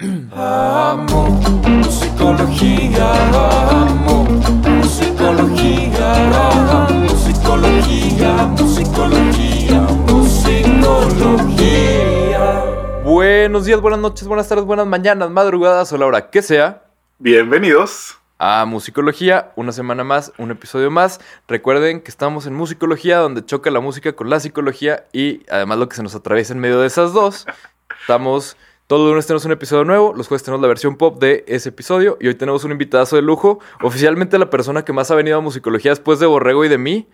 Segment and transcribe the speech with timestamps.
[0.00, 6.12] Amo musicología, amo musicología,
[6.90, 11.44] musicología, musicología, musicología.
[13.04, 16.82] Buenos días, buenas noches, buenas tardes, buenas mañanas, madrugadas o la hora que sea.
[17.20, 18.18] Bienvenidos.
[18.36, 21.20] A Musicología, una semana más, un episodio más.
[21.46, 25.88] Recuerden que estamos en Musicología, donde choca la música con la psicología y además lo
[25.88, 27.46] que se nos atraviesa en medio de esas dos.
[28.00, 28.56] Estamos
[28.86, 31.70] todos los lunes tenemos un episodio nuevo, los jueves tenemos la versión pop de ese
[31.70, 35.38] episodio y hoy tenemos un invitadazo de lujo, oficialmente la persona que más ha venido
[35.38, 37.08] a musicología después de Borrego y de mí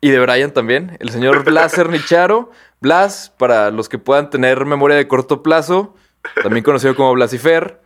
[0.00, 2.50] y de Brian también, el señor Blas Cernicharo.
[2.80, 5.94] Blas, para los que puedan tener memoria de corto plazo,
[6.42, 7.80] también conocido como Blasifer,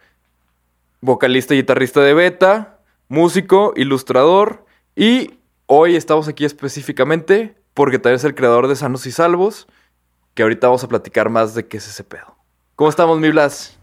[1.01, 8.25] vocalista y guitarrista de Beta, músico, ilustrador y hoy estamos aquí específicamente porque también es
[8.25, 9.69] el creador de Sanos y Salvos,
[10.35, 12.40] que ahorita vamos a platicar más de qué es ese pedo.
[12.81, 13.79] ¿Cómo estamos, mi Blas?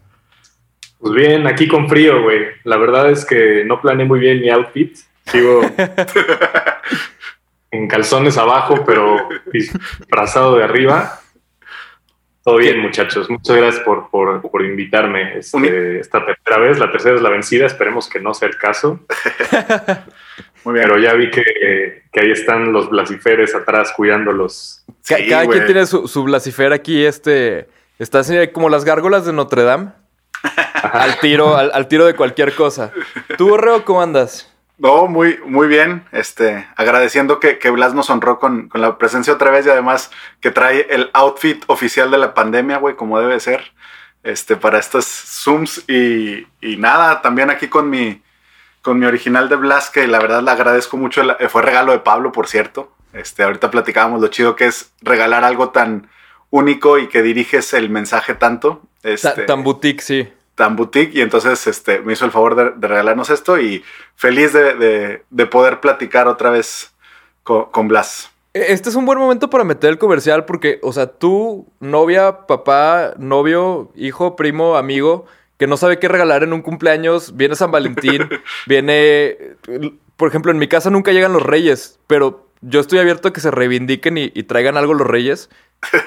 [0.97, 2.47] Pues bien, aquí con frío, güey.
[2.63, 4.97] La verdad es que no planeé muy bien mi outfit.
[5.27, 5.61] Sigo
[7.71, 11.19] en calzones abajo, pero disfrazado de arriba.
[12.43, 13.29] Todo bien, muchachos.
[13.29, 16.79] Muchas gracias por, por, por invitarme este, esta tercera vez.
[16.79, 17.67] La tercera es la vencida.
[17.67, 19.01] Esperemos que no sea el caso.
[20.63, 20.87] Muy bien.
[20.87, 24.83] Pero ya vi que, que ahí están los blasiferes atrás cuidándolos.
[25.01, 29.63] Sí, Cada quien tiene su, su blasifer aquí, este Estás como las gárgolas de Notre
[29.63, 29.91] Dame.
[30.83, 32.91] al tiro, al, tiro de cualquier cosa.
[33.37, 34.53] ¿Tú, Borreo, cómo andas?
[34.77, 36.05] No, muy, muy bien.
[36.11, 40.11] Este, agradeciendo que, que Blas nos honró con, con, la presencia otra vez y además
[40.39, 43.71] que trae el outfit oficial de la pandemia, güey, como debe ser.
[44.23, 48.21] Este, para estos Zooms y, y, nada, también aquí con mi,
[48.83, 51.23] con mi original de Blas, que la verdad le agradezco mucho.
[51.49, 52.93] Fue regalo de Pablo, por cierto.
[53.13, 56.09] Este, ahorita platicábamos lo chido que es regalar algo tan,
[56.49, 58.81] único y que diriges el mensaje tanto.
[59.03, 60.27] Este, tan boutique, sí.
[60.55, 61.17] Tan boutique.
[61.17, 63.83] Y entonces este, me hizo el favor de, regalarnos esto y
[64.15, 66.93] feliz de, poder platicar otra vez
[67.43, 68.31] con, Blas.
[68.53, 72.45] E, este es un buen momento para meter el comercial porque, o sea, tú, novia,
[72.47, 75.25] papá, novio, hijo, primo, amigo,
[75.57, 78.27] que no sabe qué regalar en un cumpleaños, viene San Valentín,
[78.67, 79.37] viene,
[80.15, 83.39] por ejemplo, en mi casa nunca llegan los reyes, pero yo estoy abierto a que
[83.39, 85.49] se reivindiquen y traigan algo los reyes.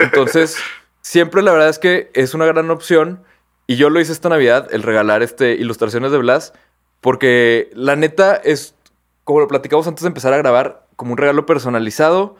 [0.00, 0.56] Entonces,
[1.00, 3.22] siempre la verdad es que es una gran opción.
[3.66, 6.52] Y yo lo hice esta Navidad, el regalar este, ilustraciones de Blas,
[7.00, 8.74] porque la neta es,
[9.22, 12.36] como lo platicamos antes de empezar a grabar, como un regalo personalizado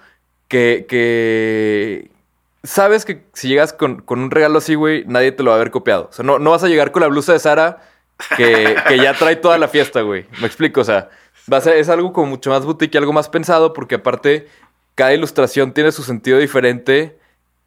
[0.49, 2.11] que, que
[2.65, 5.71] sabes que si llegas con, un regalo así, güey, nadie te lo va a haber
[5.71, 6.09] copiado.
[6.11, 7.79] O sea, no, no vas a llegar con la blusa de Sara
[8.37, 10.27] que, que ya trae toda la fiesta, güey.
[10.41, 11.11] Me explico, o sea,
[11.51, 14.49] va a ser, es algo como mucho más boutique algo más pensado, porque aparte,
[14.97, 17.20] cada ilustración tiene su sentido diferente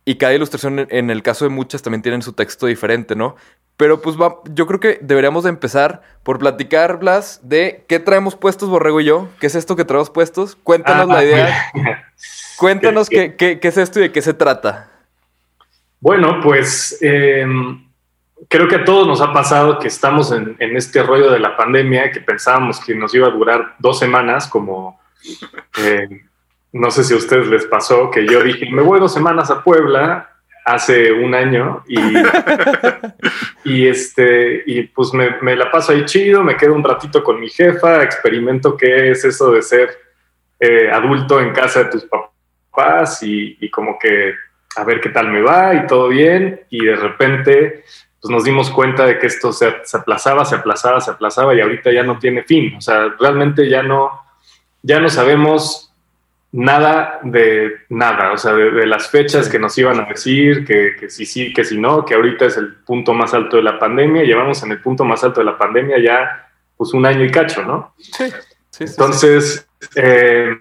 [0.05, 3.35] y cada ilustración, en el caso de muchas, también tienen su texto diferente, ¿no?
[3.77, 8.35] Pero pues va, yo creo que deberíamos de empezar por platicar, Blas, de qué traemos
[8.35, 9.29] puestos, Borrego y yo.
[9.39, 10.57] ¿Qué es esto que traemos puestos?
[10.61, 11.71] Cuéntanos la ah, idea.
[12.57, 14.91] Cuéntanos qué, qué, qué, es esto y de qué se trata.
[15.99, 17.89] Bueno, pues em,
[18.47, 21.57] creo que a todos nos ha pasado que estamos en, en, este rollo de la
[21.57, 24.99] pandemia, que pensábamos que nos iba a durar dos semanas, como...
[25.79, 26.25] Eh,
[26.73, 29.63] no sé si a ustedes les pasó que yo dije, me voy dos semanas a
[29.63, 30.31] Puebla
[30.65, 31.99] hace un año y,
[33.63, 37.49] y este, y pues me, la paso ahí chido, me quedo un ratito con mi
[37.49, 39.89] jefa, experimento qué es eso de ser
[40.59, 44.33] eh, adulto en casa de tus papás y, como que
[44.75, 47.83] a ver qué tal me va y todo bien y de repente
[48.19, 51.61] pues nos dimos cuenta de que esto se, se aplazaba, se aplazaba, se aplazaba y
[51.61, 54.09] ahorita ya no tiene fin, o sea, realmente ya no,
[54.81, 55.92] ya no sabemos
[56.53, 61.09] nada de nada, o sea, de, las fechas que nos iban a decir, que, que
[61.09, 64.23] si sí, que si no, que ahorita es el punto más alto de la pandemia,
[64.23, 67.63] llevamos en el punto más alto de la pandemia ya pues un año y cacho,
[67.63, 67.93] ¿no?
[67.97, 68.25] Sí.
[68.69, 70.55] sí Entonces, eh,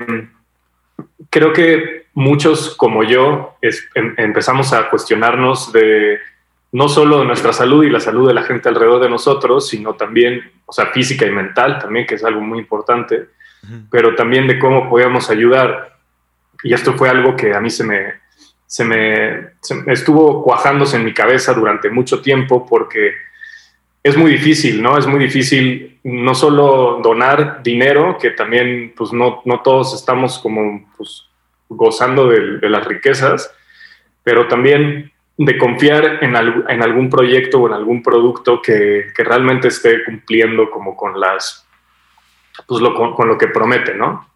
[1.28, 6.18] creo que muchos como yo em, empezamos a cuestionarnos de
[6.72, 9.94] no solo de nuestra salud y la salud de la gente alrededor de nosotros, sino
[9.94, 13.26] también, o sea, física y mental también, que es algo muy importante
[13.90, 15.96] pero también de cómo podíamos ayudar.
[16.62, 18.14] Y esto fue algo que a mí se me,
[18.66, 19.52] se me,
[19.88, 23.12] estuvo cuajándose en mi cabeza durante mucho tiempo porque
[24.02, 24.98] es muy difícil, ¿no?
[24.98, 30.90] Es muy difícil no solo donar dinero, que también pues no, no todos estamos como
[30.96, 31.28] pues,
[31.68, 33.54] gozando de, las riquezas,
[34.24, 36.34] pero también de confiar en,
[36.68, 41.61] en, algún proyecto o en algún producto que, que realmente esté cumpliendo como con las
[42.66, 44.26] pues lo, con, lo que promete, ¿no?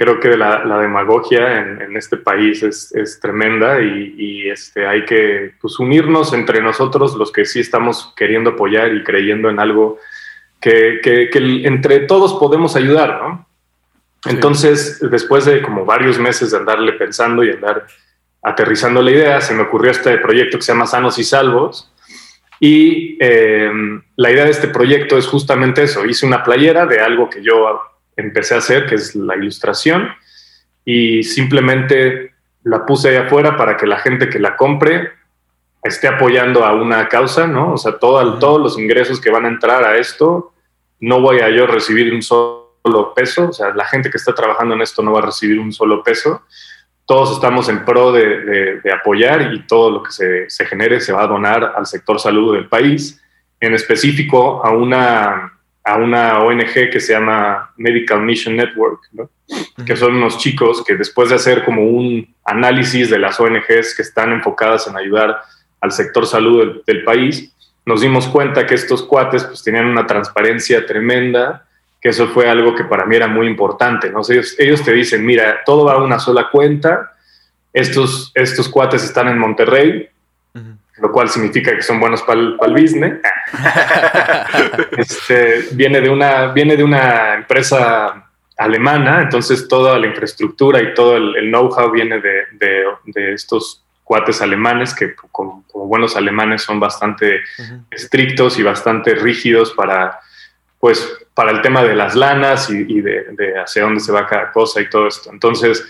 [0.00, 4.86] creo que la, la demagogia en, en, este país es, es tremenda y, y, este,
[4.86, 9.60] hay que pues, unirnos entre nosotros, los que sí estamos queriendo apoyar y creyendo en
[9.60, 9.98] algo
[10.58, 13.46] que, que, que entre todos podemos ayudar, ¿no?
[14.24, 14.30] Sí.
[14.30, 17.86] Entonces, después de como varios meses de andarle pensando y andar
[18.42, 21.92] aterrizando la idea, se me ocurrió este proyecto que se llama Sanos y Salvos.
[22.60, 23.72] Y eh,
[24.16, 26.04] la idea de este proyecto es justamente eso.
[26.04, 27.80] Hice una playera de algo que yo
[28.16, 30.08] empecé a hacer, que es la ilustración,
[30.84, 35.10] y simplemente la puse ahí afuera para que la gente que la compre
[35.82, 37.72] esté apoyando a una causa, ¿no?
[37.72, 40.52] O sea, todo, todos los ingresos que van a entrar a esto,
[41.00, 44.74] no voy a yo recibir un solo peso, o sea, la gente que está trabajando
[44.74, 46.42] en esto no va a recibir un solo peso.
[47.10, 51.00] Todos estamos en pro de, de, de apoyar y todo lo que se, se genere
[51.00, 53.20] se va a donar al sector salud del país,
[53.58, 59.24] en específico a una a una ONG que se llama Medical Mission Network, ¿no?
[59.24, 59.84] uh -huh.
[59.84, 64.02] que son unos chicos que después de hacer como un análisis de las ONGs que
[64.02, 65.36] están enfocadas en ayudar
[65.80, 67.52] al sector salud del, del país,
[67.86, 71.66] nos dimos cuenta que estos cuates pues tenían una transparencia tremenda,
[72.00, 74.20] que eso fue algo que para mí era muy importante, ¿no?
[74.20, 77.12] O sea, ellos, ellos, te dicen, mira, todo va a una sola cuenta,
[77.72, 80.08] estos, estos cuates están en Monterrey,
[80.54, 83.20] uh -huh lo cual significa que son buenos para el, business.
[84.96, 88.26] este, viene, de una, viene de una empresa
[88.56, 93.82] alemana, entonces toda la infraestructura y todo el, el know-how viene de, de, de, estos
[94.04, 97.84] cuates alemanes que como, como, buenos alemanes son bastante uh -huh.
[97.90, 100.20] estrictos y bastante rígidos para,
[100.80, 103.26] pues, para el tema de las lanas y, de,
[103.62, 105.30] hacia dónde se va cada cosa y todo esto.
[105.30, 105.86] Entonces,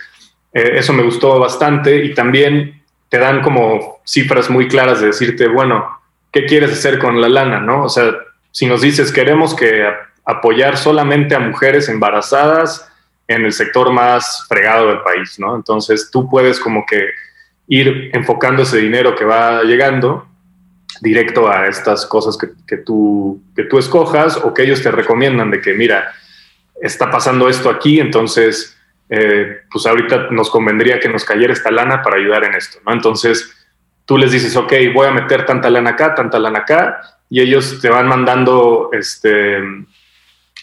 [0.53, 5.49] eh, eso me gustó bastante y también te dan como cifras muy claras de decirte,
[5.49, 6.01] bueno,
[6.33, 7.61] ¿qué quieres hacer con la lana?
[7.61, 7.85] ¿no?
[7.85, 8.13] O sea,
[8.51, 9.89] si nos dices, queremos que
[10.25, 12.91] apoyar solamente a mujeres embarazadas
[13.29, 15.55] en el sector más fregado del país, ¿no?
[15.55, 17.11] Entonces tú puedes como que
[17.69, 20.27] ir enfocando ese dinero que va llegando
[21.01, 25.51] directo a estas cosas que, que, tú, que tú escojas o que ellos te recomiendan
[25.51, 26.13] de que, mira,
[26.81, 28.77] está pasando esto aquí, entonces
[29.09, 32.93] eh, pues ahorita nos convendría que nos cayera esta lana para ayudar en esto, ¿no?
[32.93, 33.51] Entonces
[34.05, 37.81] tú les dices, ok, voy a meter tanta lana acá, tanta lana acá, y ellos
[37.81, 39.59] te van mandando este,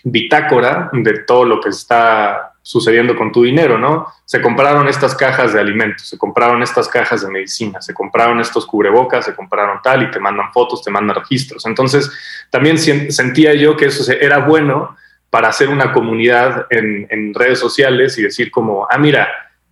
[0.04, 4.08] bitácora de todo lo que está sucediendo con tu dinero, ¿no?
[4.26, 8.66] Se compraron estas cajas de alimentos, se compraron estas cajas de medicina, se compraron estos
[8.66, 11.66] cubrebocas, se compraron tal y te mandan fotos, te mandan registros.
[11.66, 12.12] Entonces,
[12.50, 14.98] también sentía yo que eso era bueno
[15.30, 19.30] para hacer una comunidad en, redes sociales y decir como, ah, mira,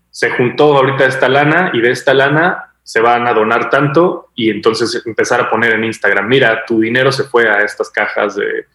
[0.10, 4.50] se juntó ahorita esta lana y de esta lana se van a donar tanto y
[4.50, 8.68] entonces empezar a poner en Instagram, mira, tu dinero se fue a estas cajas de,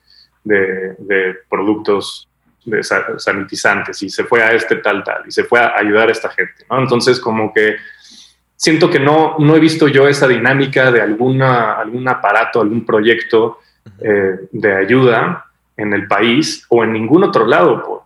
[0.45, 2.30] de, de productos
[2.65, 6.13] de sanitizantes y se fue a este tal, tal, y se fue a ayudar a
[6.13, 6.81] esta gente, ¿no?
[6.81, 7.77] Entonces como que
[8.57, 13.61] siento que no, no he visto yo esa dinámica de alguna, algún aparato, algún proyecto
[14.01, 15.47] eh, de ayuda
[15.77, 18.03] en el país o en ningún otro lado, por,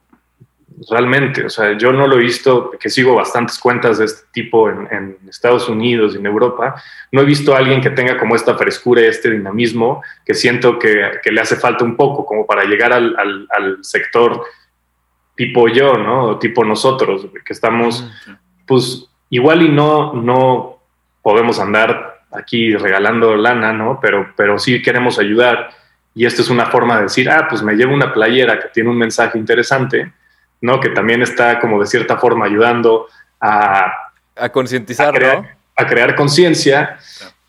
[0.90, 1.44] realmente.
[1.44, 4.88] O sea, yo no lo he visto, que sigo bastantes cuentas de este tipo en,
[4.90, 6.80] en, Estados Unidos y en Europa,
[7.12, 11.20] no he visto a alguien que tenga como esta frescura, este dinamismo, que siento que,
[11.22, 14.42] que le hace falta un poco como para llegar al, al, al, sector
[15.36, 16.24] tipo yo, ¿no?
[16.24, 18.08] O tipo nosotros, que estamos,
[18.66, 20.78] pues igual y no, no
[21.22, 23.98] podemos andar aquí regalando lana, ¿no?
[24.00, 25.70] Pero, pero sí queremos ayudar
[26.14, 28.90] y esta es una forma de decir, ah, pues me llevo una playera que tiene
[28.90, 30.12] un mensaje interesante,
[30.64, 30.80] ¿no?
[30.80, 33.06] Que también está como de cierta forma ayudando
[33.38, 33.92] a...
[34.34, 35.48] A concientizar, a crear, ¿no?
[35.76, 36.98] A crear conciencia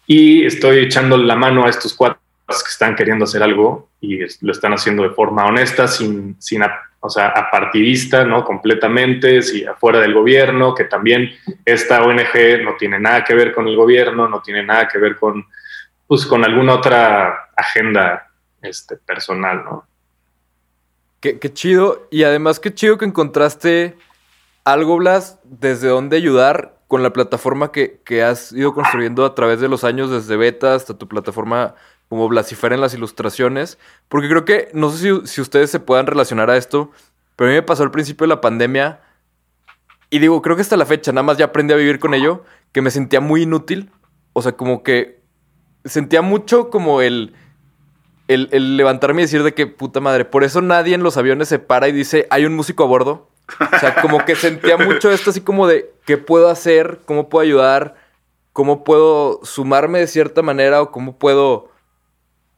[0.06, 4.52] y estoy echando la mano a estos cuatro que están queriendo hacer algo y lo
[4.52, 6.62] están haciendo de forma honesta, sin, sin
[7.00, 8.44] o sea, apartidista, ¿no?
[8.44, 11.32] Completamente, si afuera del gobierno, que también
[11.64, 15.16] esta ONG no tiene nada que ver con el gobierno, no tiene nada que ver
[15.16, 15.46] con,
[16.06, 18.28] pues, con alguna otra agenda
[18.62, 19.86] este, personal, ¿no?
[21.34, 22.08] Qué, chido.
[22.12, 23.98] Y además, qué chido que encontraste
[24.64, 29.60] algo, Blas, desde dónde ayudar con la plataforma que, que, has ido construyendo a través
[29.60, 31.74] de los años, desde beta hasta tu plataforma
[32.10, 33.80] como Blasifera en las ilustraciones.
[34.08, 36.92] Porque creo que, no sé si, si ustedes se puedan relacionar a esto,
[37.36, 39.02] pero a mí me pasó al principio de la pandemia.
[40.12, 42.44] Y digo, creo que hasta la fecha, nada más ya aprendí a vivir con ello,
[42.72, 43.90] que me sentía muy inútil.
[44.34, 45.22] O sea, como que
[45.86, 47.34] sentía mucho como el
[48.28, 51.48] el, el, levantarme y decir de que puta madre, por eso nadie en los aviones
[51.50, 53.30] se para y dice, hay un músico a bordo.
[53.60, 57.02] O sea, como que sentía mucho esto así como de, ¿qué puedo hacer?
[57.06, 57.96] ¿Cómo puedo ayudar?
[58.54, 60.82] ¿Cómo puedo sumarme de cierta manera?
[60.82, 61.72] ¿O cómo puedo,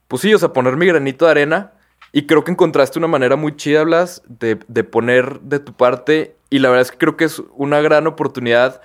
[0.06, 1.72] pues sí, o sea, poner mi granito de arena?
[2.12, 6.36] Y creo que encontraste una manera muy chida, Blas, de, de poner de tu parte.
[6.48, 8.80] Y la verdad es que creo que es una gran oportunidad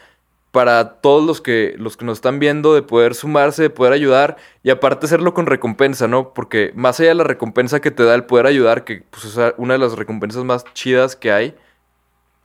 [0.53, 4.37] para todos los que, los que nos están viendo de poder sumarse, de poder ayudar
[4.61, 6.31] y aparte hacerlo con recompensa, ¿no?
[6.35, 9.53] Porque más allá de la recompensa que te da el poder ayudar, que pues, es
[9.57, 11.55] una de las recompensas más chidas que hay,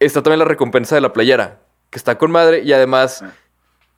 [0.00, 1.58] está también la recompensa de la playera,
[1.90, 3.22] que está con madre y además,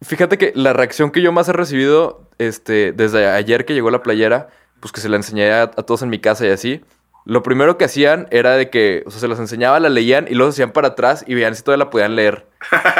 [0.02, 4.02] fíjate que la reacción que yo más he recibido este, desde ayer que llegó la
[4.02, 4.48] playera,
[4.80, 6.82] pues que se la enseñé a, a todos en mi casa y así,
[7.24, 10.34] lo primero que hacían era de que, o sea, se las enseñaba, la leían y
[10.34, 12.46] luego se hacían para atrás y veían si todavía la podían leer.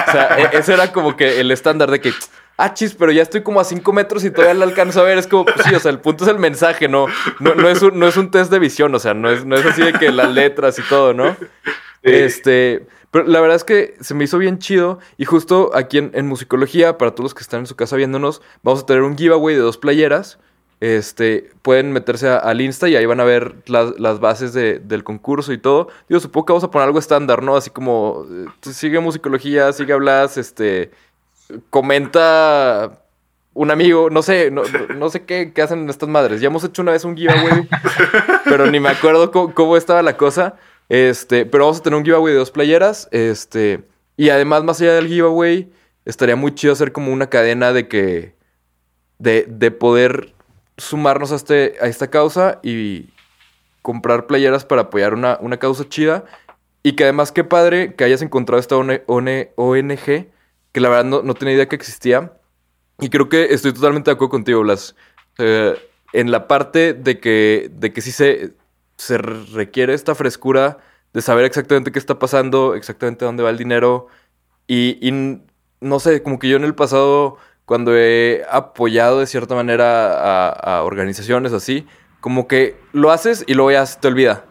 [0.08, 2.12] O sea, e- ese era como que el estándar de que,
[2.56, 5.18] ah, chis, pero ya estoy como a 5 metros y todavía la alcanzo a ver.
[5.18, 7.06] Es como, pues sí, o sea, el punto es el mensaje, no,
[7.38, 9.56] no, no, es, un, no es un test de visión, o sea, no es, no
[9.56, 11.36] es así de que las letras y todo, ¿no?
[12.02, 16.10] Este, pero la verdad es que se me hizo bien chido y justo aquí en,
[16.14, 19.16] en Musicología, para todos los que están en su casa viéndonos, vamos a tener un
[19.16, 20.38] giveaway de dos playeras.
[20.80, 25.04] Este, pueden meterse al Insta y ahí van a ver las, las bases de- del
[25.04, 25.88] concurso y todo.
[26.08, 27.54] Digo, supongo que vamos a poner algo estándar, ¿no?
[27.54, 30.90] Así como, eh, sigue musicología, sigue hablas, este,
[31.68, 32.98] comenta
[33.52, 34.62] un amigo, no sé, no,
[34.96, 36.40] no sé qué, qué hacen estas madres.
[36.40, 37.68] Ya hemos hecho una vez un giveaway,
[38.44, 40.54] pero ni me acuerdo cómo, cómo estaba la cosa.
[40.88, 43.82] Este, pero vamos a tener un giveaway de dos playeras, este,
[44.16, 45.70] y además, más allá del giveaway,
[46.04, 48.34] estaría muy chido hacer como una cadena de que,
[49.18, 50.32] de, de poder
[50.80, 53.10] sumarnos a, este, a esta causa y
[53.82, 56.24] comprar playeras para apoyar una, una causa chida.
[56.82, 60.28] Y que además, qué padre que hayas encontrado esta ON- ON- ONG,
[60.72, 62.32] que la verdad no, no tenía idea que existía.
[62.98, 64.96] Y creo que estoy totalmente de acuerdo contigo, Blas.
[66.12, 68.54] En la parte de que, de que sí se,
[68.96, 70.78] se requiere esta frescura
[71.12, 74.08] de saber exactamente qué está pasando, exactamente dónde va el dinero.
[74.66, 75.40] Y, y
[75.80, 77.36] no sé, como que yo en el pasado,
[77.70, 81.86] cuando he apoyado de cierta manera a, organizaciones así,
[82.18, 84.44] como que lo haces y luego ya se te olvida.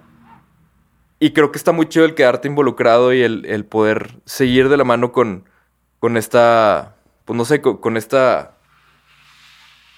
[1.19, 4.85] Y creo que está muy chido el quedarte involucrado y el, poder seguir de la
[4.85, 5.43] mano con,
[5.99, 6.95] con esta,
[7.25, 8.55] pues no sé, con, esta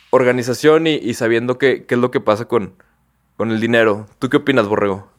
[0.10, 2.74] organización y, y sabiendo qué, qué es lo que pasa con,
[3.38, 4.08] con el dinero.
[4.18, 5.11] ¿Tú qué opinas, Borrego?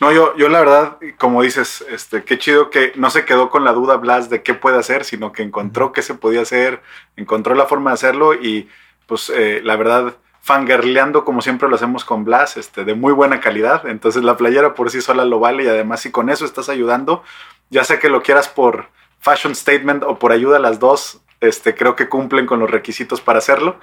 [0.00, 3.64] No, yo, yo la verdad, como dices, este, qué chido que no se quedó con
[3.64, 6.82] la duda Blas de qué puede hacer, sino que encontró qué se podía hacer,
[7.16, 8.68] encontró la forma de hacerlo y
[9.06, 13.40] pues eh, la verdad, fangirleando como siempre lo hacemos con Blas, este, de muy buena
[13.40, 13.86] calidad.
[13.86, 17.22] Entonces la playera por sí sola lo vale y además si con eso estás ayudando,
[17.70, 18.88] ya sea que lo quieras por
[19.20, 23.20] fashion statement o por ayuda a las dos, este, creo que cumplen con los requisitos
[23.20, 23.78] para hacerlo.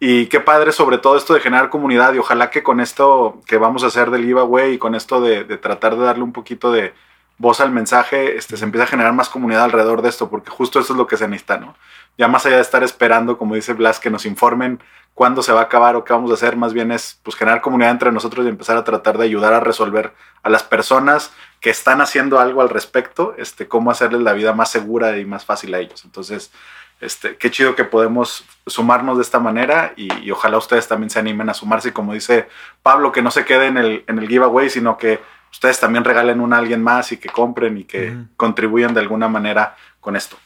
[0.00, 3.56] Y qué padre sobre todo esto de generar comunidad y ojalá que con esto que
[3.56, 6.92] vamos a hacer del giveaway y con esto de, tratar de darle un poquito de
[7.38, 10.80] voz al mensaje, este, se empieza a generar más comunidad alrededor de esto, porque justo
[10.80, 11.76] eso es lo que se necesita, ¿no?
[12.16, 14.80] Ya más allá de estar esperando, como dice Blas, que nos informen
[15.12, 17.60] cuándo se va a acabar o qué vamos a hacer, más bien es pues generar
[17.60, 21.70] comunidad entre nosotros y empezar a tratar de ayudar a resolver a las personas que
[21.70, 25.74] están haciendo algo al respecto, este, cómo hacerles la vida más segura y más fácil
[25.74, 26.04] a ellos.
[26.04, 26.52] Entonces,
[27.00, 31.18] este, qué chido que podemos sumarnos de esta manera y, y ojalá ustedes también se
[31.18, 32.48] animen a sumarse y como dice
[32.82, 35.20] Pablo, que no se quede en el, en el giveaway, sino que
[35.52, 39.28] ustedes también regalen una a alguien más y que compren y que contribuyan de alguna
[39.28, 40.36] manera con esto.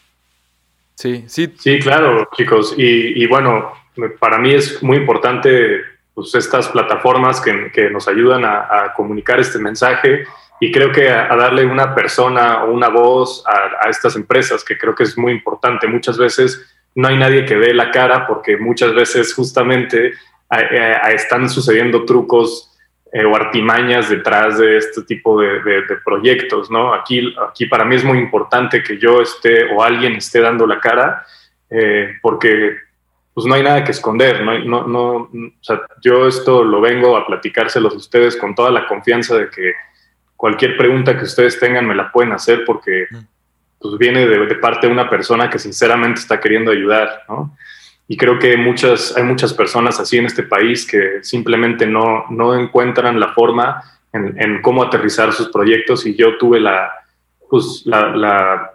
[0.95, 1.55] Sí, sí.
[1.59, 2.75] Sí, claro, chicos.
[2.77, 3.73] Y, y bueno,
[4.19, 5.81] para mí es muy importante
[6.15, 10.27] pues, estas plataformas que, que nos ayudan a, a comunicar este mensaje
[10.61, 14.95] y creo que a, darle una persona o una voz a, estas empresas, que creo
[14.95, 15.89] que es muy importante.
[15.89, 20.13] Muchas veces no hay nadie que dé la cara porque muchas veces justamente
[21.09, 22.79] están sucediendo trucos
[23.13, 26.93] eh, o artimañas detrás de este tipo de, de- proyectos, ¿no?
[26.93, 30.79] Aquí, aquí para mí es muy importante que yo esté o alguien esté dando la
[30.79, 31.25] cara,
[31.71, 32.77] eh, porque
[33.33, 37.17] pues no hay nada que esconder, no, no, no, o sea, yo esto lo vengo
[37.17, 39.73] a platicárselos a ustedes con toda la confianza de que
[40.41, 43.09] cualquier pregunta que ustedes tengan me la pueden hacer porque
[43.79, 47.55] pues viene de, de parte de una persona que sinceramente está queriendo ayudar, ¿no?
[48.09, 52.59] Y creo que muchas, hay muchas personas así en este país que simplemente no, no
[52.59, 53.83] encuentran la forma
[54.15, 56.91] en, en cómo aterrizar sus proyectos y yo tuve la,
[57.51, 58.71] pues, la, la,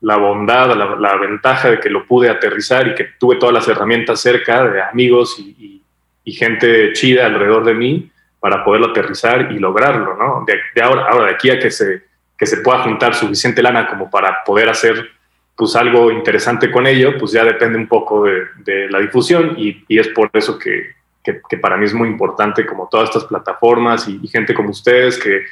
[0.00, 3.68] la bondad, la, la ventaja de que lo pude aterrizar y que tuve todas las
[3.68, 5.82] herramientas cerca de amigos y, y,
[6.24, 10.44] y gente chida alrededor de mí para poderlo aterrizar y lograrlo, ¿no?
[10.46, 12.02] De, ahora, ahora, de aquí a que se,
[12.36, 15.10] que se pueda juntar suficiente lana como para poder hacer
[15.56, 19.84] pues algo interesante con ello, pues ya depende un poco de, de la difusión y,
[19.88, 20.92] y, es por eso que,
[21.24, 25.18] que, para mí es muy importante como todas estas plataformas y, y, gente como ustedes
[25.18, 25.46] que,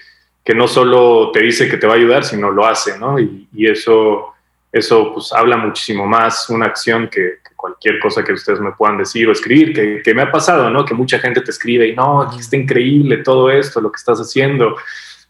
[0.44, 3.18] que no solo te dice que te va a ayudar, sino lo hace, ¿no?
[3.18, 4.32] Y, y eso,
[4.70, 9.28] eso pues habla muchísimo más una acción que, cualquier cosa que ustedes me puedan decir
[9.28, 10.84] o escribir, que, que me ha pasado, ¿no?
[10.84, 14.76] Que mucha gente te escribe y no, está increíble todo esto, lo que estás haciendo,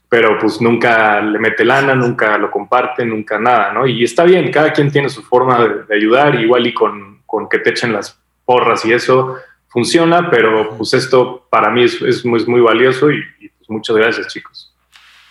[0.09, 3.87] pero pues nunca le mete lana, nunca lo comparte, nunca nada, ¿no?
[3.87, 7.59] Y está bien, cada quien tiene su forma de, ayudar, igual y con, con, que
[7.59, 9.37] te echen las porras y eso
[9.68, 14.28] funciona, pero pues esto para mí es, es, muy, valioso y, y, pues muchas gracias
[14.28, 14.75] chicos.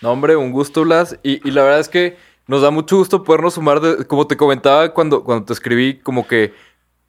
[0.02, 3.24] No, hombre, un gusto, Blas, y, y la verdad es que nos da mucho gusto
[3.24, 6.54] podernos sumar, de, como te comentaba cuando, cuando te escribí, como que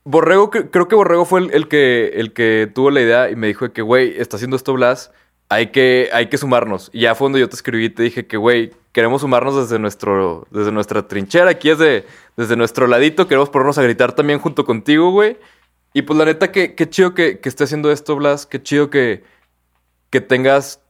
[0.06, 3.72] Borrego, creo que Borrego fue el, que, el que tuvo la idea y me dijo
[3.72, 5.10] que, güey, está haciendo esto Blas,
[5.48, 6.90] hay que, hay que sumarnos.
[6.92, 9.80] Y ya fue cuando yo te escribí y te dije que, güey, queremos sumarnos desde,
[9.80, 14.38] nuestro, desde nuestra trinchera, aquí es de, desde nuestro ladito, queremos ponernos a gritar también
[14.38, 15.38] junto contigo, güey.
[15.92, 18.90] Y pues la neta, qué, qué chido que, que esté haciendo esto, Blas, qué chido
[18.90, 19.24] que,
[20.10, 20.80] que tengas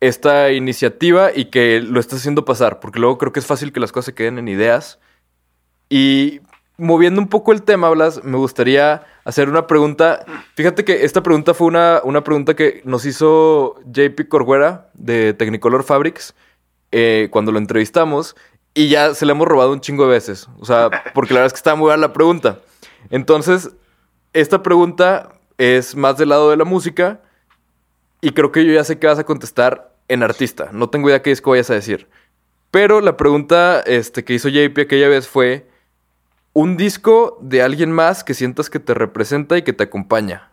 [0.00, 3.78] esta iniciativa y que lo estés haciendo pasar, porque luego creo que es fácil que
[3.78, 4.98] las cosas se queden en ideas.
[5.88, 6.40] Y
[6.80, 10.24] moviendo un poco el tema, Blas, me gustaría hacer una pregunta.
[10.54, 15.84] Fíjate que esta pregunta fue una, una pregunta que nos hizo JP Corguera de Technicolor
[15.84, 16.34] Fabrics
[16.90, 18.34] eh, cuando lo entrevistamos
[18.74, 20.48] y ya se le hemos robado un chingo de veces.
[20.58, 22.58] O sea, porque la verdad es que estaba muy buena la pregunta.
[23.10, 23.70] Entonces,
[24.32, 27.20] esta pregunta es más del lado de la música
[28.20, 30.70] y creo que yo ya sé que vas a contestar en artista.
[30.72, 32.08] No tengo idea qué disco vayas a decir.
[32.70, 35.69] Pero la pregunta este, que hizo JP aquella vez fue
[36.52, 40.50] un disco de alguien más que sientas que te representa y que te acompaña.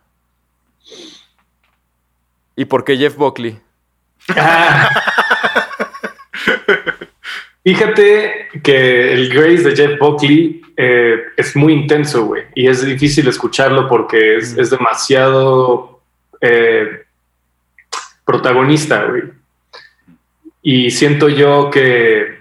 [2.56, 3.60] ¿Y por qué Jeff Buckley?
[7.64, 13.28] Fíjate que el Grace de Jeff Buckley eh, es muy intenso, güey, y es difícil
[13.28, 14.60] escucharlo porque es, mm.
[14.60, 16.00] es demasiado
[16.40, 17.02] eh,
[18.24, 19.24] protagonista, güey.
[20.62, 22.37] Y siento yo que,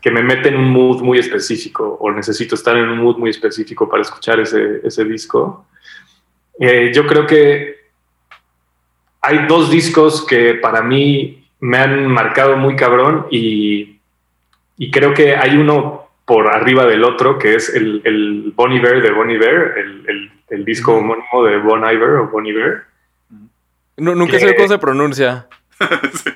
[0.00, 3.30] que, me mete en un mood muy específico o necesito estar en un mood muy
[3.30, 5.66] específico para escuchar ese, ese disco.
[6.58, 7.76] Eh, yo creo que
[9.20, 14.00] hay dos discos que para mí me han marcado muy cabrón y,
[14.76, 19.02] y creo que hay uno por arriba del otro que es el, el Bon Iver
[19.02, 22.84] de Bon Iver, el, el, el disco homónimo de Bon Iver o Bon Iver.
[23.96, 25.46] No, nunca sé cómo se pronuncia.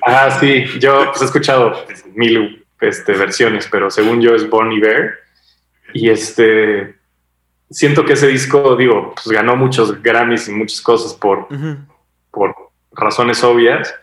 [0.01, 5.19] Ah, sí, yo pues, he escuchado mil este, versiones, pero según yo es Bon Iver.
[5.93, 6.95] Y este,
[7.69, 11.77] siento que ese disco, digo, pues ganó muchos Grammys y muchas cosas por, uh -huh.
[12.31, 12.55] por
[12.91, 13.93] razones obvias,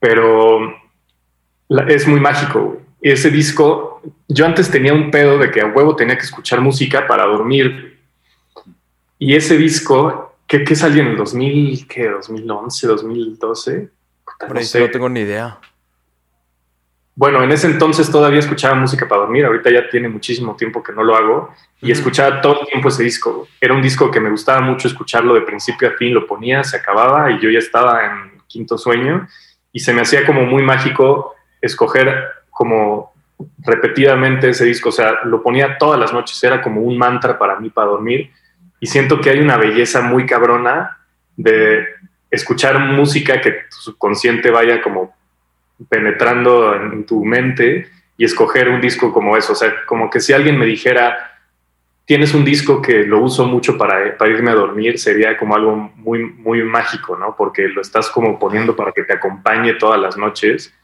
[0.00, 0.74] pero
[1.68, 2.60] la, es muy mágico.
[2.60, 2.78] Güey.
[3.00, 7.06] Ese disco, yo antes tenía un pedo de que a huevo tenía que escuchar música
[7.06, 8.00] para dormir.
[9.18, 13.90] Y ese disco, ¿qué, qué salió en el 2000, qué, 2011, 2012?
[14.52, 14.80] No, sé.
[14.80, 15.58] no tengo ni idea.
[17.18, 20.92] Bueno, en ese entonces todavía escuchaba música para dormir, ahorita ya tiene muchísimo tiempo que
[20.92, 23.48] no lo hago y escuchaba todo el tiempo ese disco.
[23.60, 26.76] Era un disco que me gustaba mucho escucharlo de principio a fin, lo ponía, se
[26.76, 29.26] acababa y yo ya estaba en quinto sueño
[29.72, 33.12] y se me hacía como muy mágico escoger como
[33.64, 37.58] repetidamente ese disco, o sea, lo ponía todas las noches, era como un mantra para
[37.58, 38.30] mí para dormir
[38.78, 40.98] y siento que hay una belleza muy cabrona
[41.36, 41.84] de
[42.30, 45.17] escuchar música que tu subconsciente vaya como
[45.88, 49.52] penetrando en tu mente y escoger un disco como eso.
[49.52, 51.38] O sea, como que si alguien me dijera,
[52.04, 55.92] tienes un disco que lo uso mucho para, para irme a dormir, sería como algo
[55.96, 57.36] muy, muy mágico, ¿no?
[57.36, 60.74] Porque lo estás como poniendo para que te acompañe todas las noches.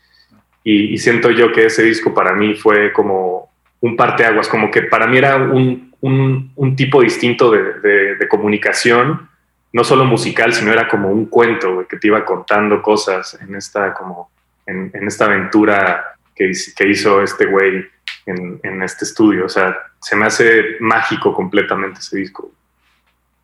[0.63, 5.07] Y, siento yo que ese disco para mí fue como un parteaguas, como que para
[5.07, 9.29] mí era un, un, tipo distinto de, de, de, comunicación,
[9.73, 13.93] no solo musical, sino era como un cuento, que te iba contando cosas en esta
[13.93, 14.31] como
[14.67, 17.87] en, en esta aventura que, que hizo este güey
[18.27, 19.47] en, en, este estudio.
[19.47, 22.51] O sea, se me hace mágico completamente ese disco.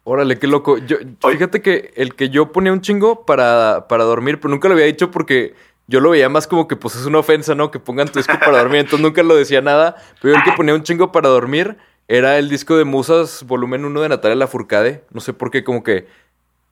[0.04, 0.78] Órale, qué loco.
[0.78, 4.74] Yo, fíjate que el que yo ponía un chingo para, para dormir, pero nunca lo
[4.74, 5.54] había dicho porque
[5.86, 7.70] yo lo veía más como que pues es una ofensa, ¿no?
[7.70, 9.96] Que pongan tu disco para dormir, entonces nunca lo decía nada.
[10.20, 11.76] Pero yo el que ponía un chingo para dormir
[12.08, 15.04] era el disco de Musas, volumen 1 de Natalia Lafourcade.
[15.12, 16.08] No sé por qué, como que,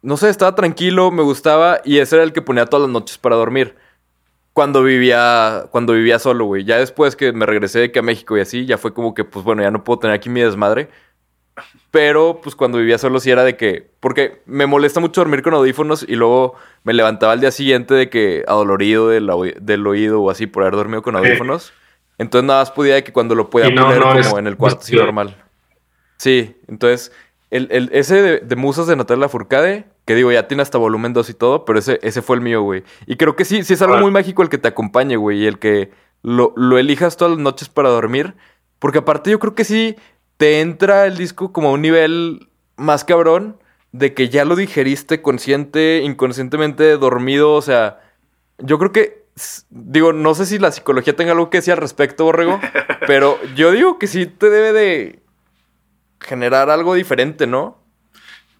[0.02, 3.18] no sé, estaba tranquilo, me gustaba y ese era el que ponía todas las noches
[3.18, 3.76] para dormir
[4.58, 6.64] cuando vivía, cuando vivía solo, güey.
[6.64, 9.22] Ya después que me regresé de que a México y así, ya fue como que,
[9.22, 10.88] pues bueno, ya no puedo tener aquí mi desmadre.
[11.92, 13.88] Pero, pues cuando vivía solo sí era de que...
[14.00, 18.10] Porque me molesta mucho dormir con audífonos y luego me levantaba al día siguiente de
[18.10, 21.66] que adolorido del, del oído o así por haber dormido con audífonos.
[21.66, 21.72] Sí.
[22.18, 24.46] Entonces nada más podía de que cuando lo podía no, poner no, como es, en
[24.48, 25.36] el cuarto así normal.
[26.16, 27.12] Sí, entonces
[27.50, 31.12] el, el, ese de, de Musas de Natalia Furcade que digo, ya tiene hasta volumen
[31.12, 32.82] 2 y todo, pero ese, ese fue el mío, güey.
[33.04, 35.46] Y creo que sí, sí es algo muy mágico el que te acompañe, güey, y
[35.46, 35.90] el que
[36.22, 38.34] lo, lo, elijas todas las noches para dormir.
[38.78, 39.96] Porque aparte yo creo que sí,
[40.38, 43.58] te entra el disco como a un nivel más cabrón
[43.92, 48.00] de que ya lo digeriste consciente, inconscientemente, dormido, o sea,
[48.56, 49.26] yo creo que,
[49.68, 52.58] digo, no sé si la psicología tenga algo que decir al respecto, Borrego,
[53.06, 55.22] pero yo digo que sí te debe de
[56.18, 57.76] generar algo diferente, ¿no?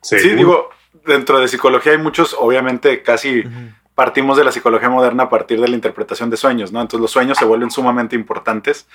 [0.03, 0.37] Sí, Seguro.
[0.37, 0.78] digo,
[1.09, 3.43] dentro de psicología hay muchos, obviamente casi
[3.95, 6.81] partimos de la psicología moderna a partir de la interpretación de sueños, ¿no?
[6.81, 8.87] Entonces los sueños se vuelven sumamente importantes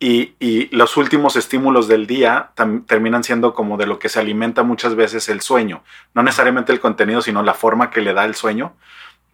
[0.00, 2.52] y, y los últimos estímulos del día
[2.86, 5.82] terminan siendo como de lo que se alimenta muchas veces el sueño,
[6.14, 8.74] no necesariamente el contenido, sino la forma que le da el sueño.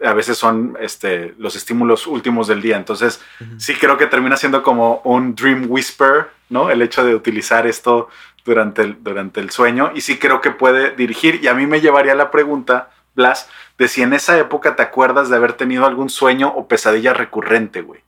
[0.05, 2.77] A veces son este, los estímulos últimos del día.
[2.77, 3.21] Entonces,
[3.57, 6.71] sí creo que termina siendo como un dream whisper, ¿no?
[6.71, 8.09] El hecho de utilizar esto
[8.44, 9.92] durante el, durante el sueño.
[9.94, 11.40] Y sí creo que puede dirigir.
[11.42, 15.28] Y a mí me llevaría la pregunta, Blas, de si en esa época te acuerdas
[15.28, 18.00] de haber tenido algún sueño o pesadilla recurrente, güey.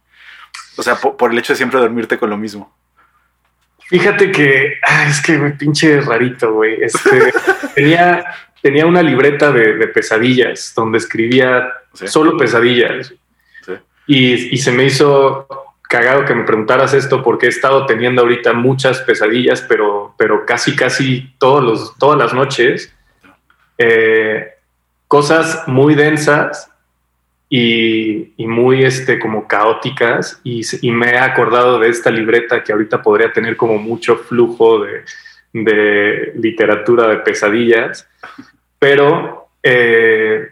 [0.77, 2.75] O sea, po- por, el hecho de siempre dormirte con lo mismo.
[3.89, 6.83] Fíjate que, es que güey, pinche rarito, güey.
[6.83, 7.33] Este,
[7.75, 8.25] tenía,
[8.63, 12.09] tenía una libreta de, de pesadillas donde escribía Sí.
[12.09, 13.15] solo pesadillas.
[13.65, 13.73] Sí.
[14.09, 15.47] Y, y se me hizo
[15.89, 20.75] cagado que me preguntaras esto porque he estado teniendo ahorita muchas pesadillas, pero, pero casi,
[20.75, 22.93] casi todos los, todas las noches.
[23.79, 24.49] eh,
[25.09, 26.71] cosas muy densas
[27.49, 32.73] y, y muy este, como caóticas y, y me he acordado de esta libreta que
[32.73, 35.05] ahorita podría tener como mucho flujo de,
[35.53, 38.09] de literatura de pesadillas,
[38.79, 40.49] pero, eh,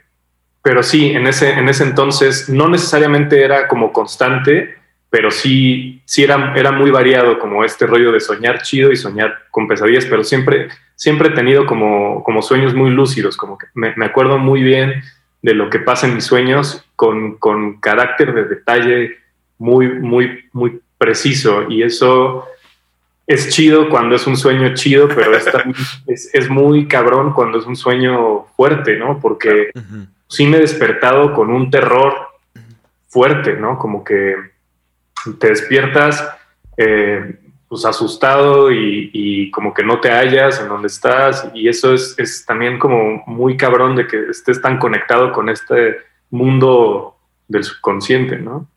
[0.63, 4.77] pero sí, en ese, en ese entonces no necesariamente era como constante,
[5.13, 9.41] pero sí, sí era, era muy variado como este rollo de soñar chido y soñar
[9.51, 13.93] con pesadillas, pero siempre, siempre he tenido como, como sueños muy lúcidos, como que me,
[13.97, 15.03] me acuerdo muy bien
[15.43, 19.19] de lo que pasa en mis sueños con, con carácter de detalle
[19.59, 21.67] muy, muy, muy preciso.
[21.69, 22.47] Y eso
[23.27, 25.75] es chido cuando es un sueño chido, pero es, también-
[26.07, 29.21] es, es muy cabrón cuando es un sueño fuerte, ¿no?
[29.21, 29.73] Porque
[30.27, 32.15] sí me he despertado con un terror
[33.09, 33.79] fuerte, ¿no?
[33.79, 34.52] Como que
[35.39, 36.29] te despiertas
[36.77, 41.95] eh, pues asustado y, y como que no te hallas en donde estás y eso
[41.95, 45.99] es, también como muy cabrón de que estés tan conectado con este
[46.31, 47.17] mundo
[47.49, 48.69] del subconsciente, ¿no?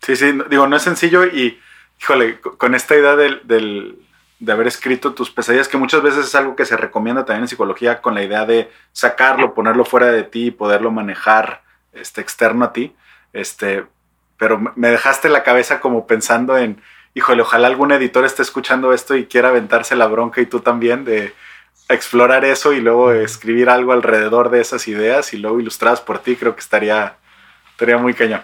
[0.00, 1.58] Sí, sí, digo, no es sencillo y,
[2.00, 3.98] híjole, co- con esta idea del, del-
[4.40, 7.48] de haber escrito tus pesadillas, que muchas veces es algo que se recomienda también en
[7.48, 12.72] psicología con la idea de sacarlo, ponerlo fuera de ti, poderlo manejar este, externo a
[12.72, 12.92] ti,
[13.32, 13.84] este,
[14.42, 16.82] pero me- dejaste la cabeza como pensando en,
[17.14, 21.04] híjole, ojalá algún editor esté escuchando esto y quiera aventarse la bronca y tú también
[21.04, 21.32] de
[21.88, 26.34] explorar eso y luego escribir algo alrededor de esas ideas y luego ilustradas por ti,
[26.34, 27.14] creo que estaría,
[27.70, 28.42] estaría muy cañón.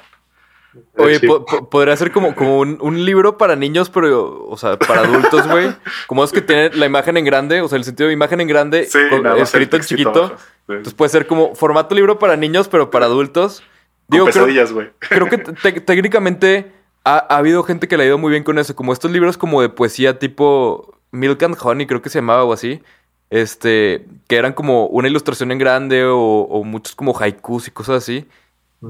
[0.96, 1.26] Oye, Sí.
[1.26, 5.00] po- po- podría ser como, como un, un libro para niños, pero, o sea, para
[5.00, 5.74] adultos, güey.
[6.06, 8.46] Como es que tiene la imagen en grande, o sea, el sentido de imagen en
[8.46, 10.10] grande, Sí, con- escrito en chiquito.
[10.26, 10.36] abajo.
[10.38, 10.44] Sí.
[10.68, 13.64] Entonces puede ser como formato libro para niños, pero para adultos.
[14.08, 14.90] Digo, creo, pesadillas, güey.
[15.00, 16.72] creo que te- técnicamente
[17.04, 18.74] ha, ha habido gente que le ha ido muy bien con eso.
[18.74, 22.52] Como estos libros como de poesía tipo Milk and Honey, creo que se llamaba o
[22.52, 22.82] así.
[23.30, 27.96] Este, que eran como una ilustración en grande o, o muchos como haikus y cosas
[28.02, 28.26] así.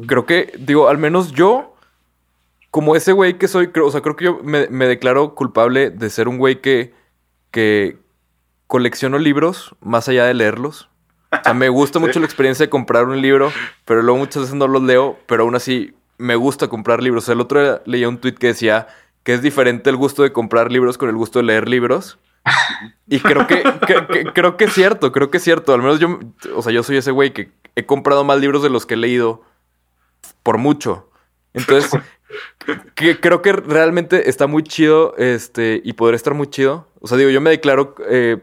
[0.07, 1.75] Creo que, digo, al menos yo,
[2.71, 5.91] como ese güey que soy, creo, o sea, creo que yo me, me declaro culpable
[5.91, 6.93] de ser un güey que,
[7.51, 7.97] que
[8.69, 10.89] colecciono libros más allá de leerlos.
[11.31, 13.53] O sea, me gusta mucho la experiencia de comprar un libro,
[13.85, 17.25] pero luego muchas veces no los leo, pero aún así me gusta comprar libros.
[17.25, 18.87] O sea, el otro día leía un tweet que decía
[19.25, 22.19] que es diferente el gusto de comprar libros con el gusto de leer libros.
[23.07, 25.75] Y creo que, que- que- creo que es cierto, creo que es cierto.
[25.75, 26.19] Al menos yo,
[26.55, 28.97] o sea, yo soy ese güey que he comprado más libros de los que he
[28.97, 29.43] leído
[30.43, 31.11] por mucho.
[31.53, 31.91] Entonces,
[32.95, 36.89] que creo que realmente está muy chido, este, y podría estar muy chido.
[37.01, 38.39] O sea, digo, yo me declaro eh,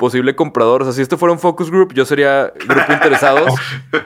[0.00, 0.80] posible comprador.
[0.80, 3.52] O sea, si esto fuera un focus group, yo sería grupo interesados.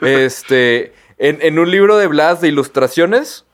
[0.03, 3.47] este, en, en un libro de Blas de ilustraciones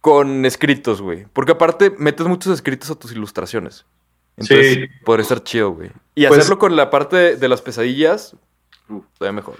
[0.00, 1.26] con escritos, güey.
[1.32, 3.84] Porque aparte metes muchos escritos a tus ilustraciones.
[4.36, 4.84] Entonces, Sí.
[5.04, 5.90] podría estar chido, güey.
[6.14, 8.36] Y Pues- hacerlo con la parte de, de las pesadillas,
[8.90, 9.56] uh, todavía mejor.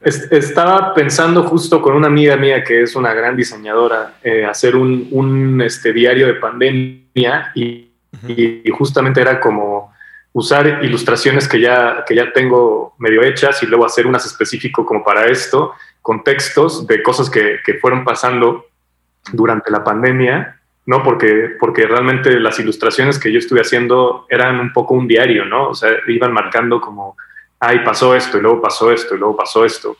[0.00, 4.76] Es- Estaba pensando justo con una amiga mía que es una gran diseñadora, eh, hacer
[4.76, 7.90] un, un, este, diario de pandemia y,
[8.26, 9.93] y- y justamente era como
[10.34, 15.02] usar ilustraciones que ya, que ya tengo medio hechas y luego hacer unas específico como
[15.02, 18.66] para esto, con textos de cosas que, que fueron pasando
[19.32, 21.02] durante la pandemia, ¿no?
[21.02, 25.68] Porque, porque realmente las ilustraciones que yo estuve haciendo eran un poco un diario, ¿no?
[25.68, 27.16] O sea, iban marcando como
[27.60, 29.96] ay, pasó esto, y luego pasó esto, y luego pasó esto.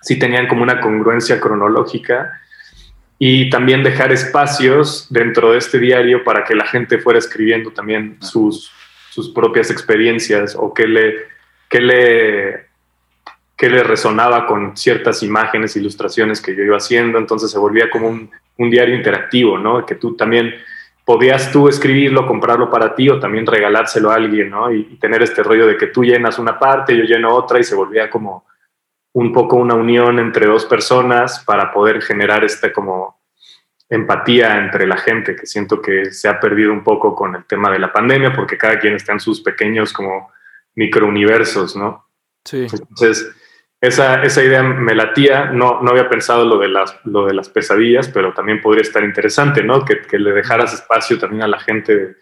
[0.00, 2.40] Sí tenían como una congruencia cronológica.
[3.20, 8.16] y también dejar espacios dentro de este diario para que la gente fuera escribiendo también
[8.20, 8.70] sus,
[9.18, 11.16] sus propias experiencias o qué le,
[11.68, 12.66] qué le,
[13.56, 17.18] qué le resonaba con ciertas imágenes, ilustraciones que yo iba haciendo.
[17.18, 19.84] Entonces se volvía como un, un diario interactivo, ¿no?
[19.84, 20.54] Que tú también
[21.04, 24.72] podías tú escribirlo, comprarlo para ti o también regalárselo a alguien, ¿no?
[24.72, 27.64] Y, y, tener este rollo de que tú llenas una parte, yo lleno otra y
[27.64, 28.44] se volvía como
[29.14, 33.17] un poco una unión entre dos personas para poder generar este como
[33.88, 37.70] empatía entre la gente, que siento que se ha perdido un poco con el tema
[37.70, 40.30] de la pandemia, porque cada quien está en sus pequeños como
[40.74, 42.06] microuniversos, ¿no?
[42.44, 42.66] Sí.
[42.70, 43.30] Entonces,
[43.80, 47.48] esa, esa idea me latía, no, no había pensado lo de, las, lo de las
[47.48, 49.84] pesadillas, pero también podría estar interesante, ¿no?
[49.84, 52.16] Que, que le dejaras espacio también a la gente de,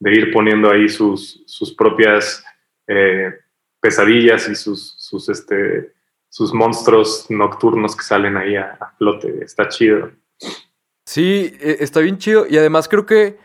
[0.00, 2.44] de ir poniendo ahí sus, sus propias
[2.88, 3.32] eh,
[3.80, 5.92] pesadillas y sus, sus, este,
[6.28, 9.44] sus monstruos nocturnos que salen ahí a, a flote.
[9.44, 10.10] Está chido.
[11.12, 12.46] Sí, e, está bien chido.
[12.48, 13.38] Y además creo que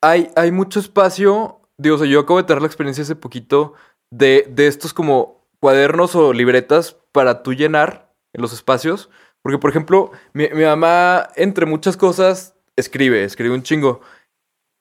[0.00, 1.60] hay, hay mucho espacio.
[1.78, 3.74] Digo, o sea, yo acabo de tener la experiencia hace poquito
[4.10, 9.08] de, de estos como cuadernos o libretas para tú llenar en los espacios.
[9.40, 14.00] Porque, por ejemplo, mi, mamá, entre muchas cosas, escribe, escribe un chingo.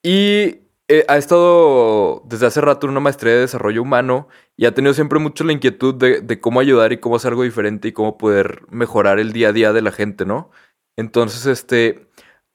[0.03, 4.27] Y eh, ha estado desde hace rato en una maestría de desarrollo humano
[4.57, 7.43] y ha tenido siempre mucho la inquietud de, de, cómo ayudar y cómo hacer algo
[7.43, 10.49] diferente y cómo poder mejorar el día a día de la gente, ¿no?
[10.97, 12.10] Entonces, este,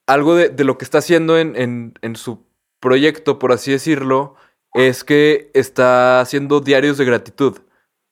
[0.07, 2.45] algo de, de lo que está haciendo en, en, en su
[2.81, 4.37] proyecto, por así decirlo,
[4.75, 7.61] es que está haciendo diarios de gratitud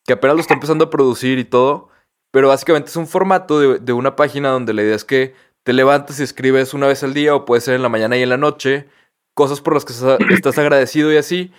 [0.06, 1.88] que apenas lo está empezando a producir y todo,
[2.30, 5.72] pero básicamente es un formato de, de, una página donde la idea es que te
[5.72, 8.28] levantas y escribes una vez al día o puede ser en la mañana y en
[8.28, 8.88] la noche,
[9.34, 9.92] cosas por las que
[10.34, 11.52] estás agradecido y así.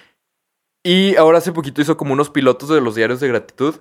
[0.84, 3.76] Y ahora hace poquito hizo como unos pilotos de los diarios de gratitud.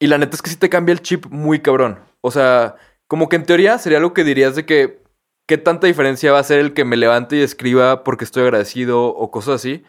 [0.00, 2.00] Y la neta es que sí te cambia el chip muy cabrón.
[2.20, 2.74] O sea,
[3.06, 5.03] como que en teoría sería algo que dirías de que
[5.46, 9.06] qué tanta diferencia va a ser el que me levante y escriba porque estoy agradecido
[9.06, 9.84] o cosas así.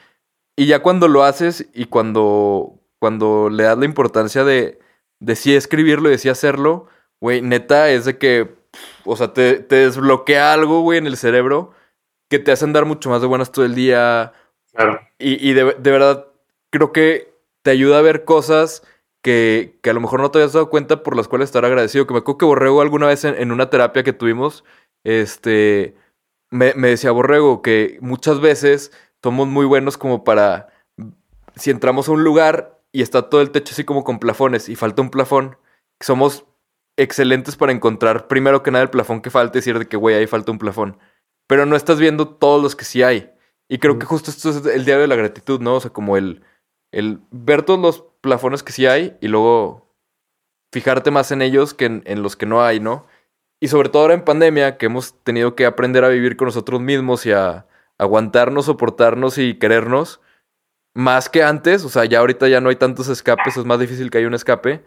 [0.55, 4.79] Y ya cuando lo haces y cuando, cuando le das la importancia de,
[5.19, 6.87] de sí escribirlo y de sí hacerlo,
[7.19, 8.55] güey, neta es de que,
[9.03, 11.73] o sea, te, te desbloquea algo, güey, en el cerebro
[12.29, 14.33] que te hacen dar mucho más de buenas todo el día.
[14.73, 14.99] Claro.
[15.19, 16.27] Y, y de, de, verdad,
[16.71, 18.83] creo que te ayuda a ver cosas
[19.21, 22.07] que, que, a lo mejor no te habías dado cuenta por las cuales estar agradecido.
[22.07, 24.63] Que me acuerdo que Borrego alguna vez en, en una terapia que tuvimos,
[25.05, 25.95] este,
[26.51, 28.91] me, me decía Borrego que muchas veces
[29.23, 30.67] somos muy buenos como para,
[31.55, 34.75] si entramos a un lugar y está todo el techo así como con plafones y
[34.75, 35.57] falta un plafón,
[35.99, 36.45] somos
[36.97, 40.15] excelentes para encontrar primero que nada el plafón que falta y decir de que, güey,
[40.15, 40.97] ahí falta un plafón.
[41.47, 43.31] Pero no estás viendo todos los que sí hay.
[43.69, 45.75] Y creo que justo esto es el diario de la gratitud, ¿no?
[45.75, 46.43] O sea, como el,
[46.91, 49.93] el ver todos los plafones que sí hay y luego
[50.71, 53.05] fijarte más en ellos que en, en, los que no hay, ¿no?
[53.59, 56.81] Y sobre todo ahora en pandemia, que hemos tenido que aprender a vivir con nosotros
[56.81, 57.65] mismos y a
[57.97, 60.19] aguantarnos, soportarnos y querernos,
[60.93, 64.09] más que antes, o sea, ya ahorita ya no hay tantos escapes, es más difícil
[64.09, 64.81] que haya un escape.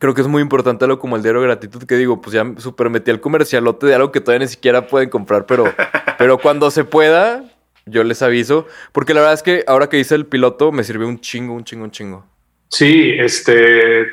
[0.00, 2.44] Creo que es muy importante algo como el diario de gratitud, que digo, pues ya
[2.58, 5.72] super metí el comercialote de algo que todavía ni siquiera pueden comprar, pero,
[6.18, 7.44] pero cuando se pueda,
[7.86, 8.66] yo les aviso.
[8.92, 11.64] Porque la verdad es que ahora que hice el piloto, me sirvió un chingo, un
[11.64, 12.26] chingo, un chingo.
[12.70, 14.06] Sí, este.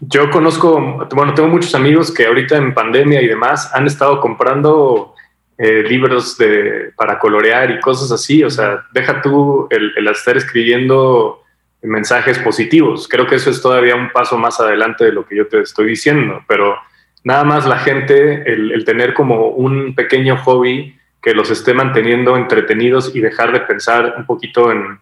[0.00, 5.14] Yo conozco, bueno, tengo muchos amigos que ahorita en pandemia y demás han estado comprando
[5.56, 8.42] eh, libros de, para colorear y cosas así.
[8.42, 11.42] O sea, deja tú el, estar escribiendo
[11.82, 13.06] mensajes positivos.
[13.08, 15.88] Creo que eso es todavía un paso más adelante de lo que yo te estoy
[15.88, 16.76] diciendo, pero
[17.22, 22.36] nada más la gente, el, el tener como un pequeño hobby que los esté manteniendo
[22.36, 24.98] entretenidos y dejar de pensar un poquito en,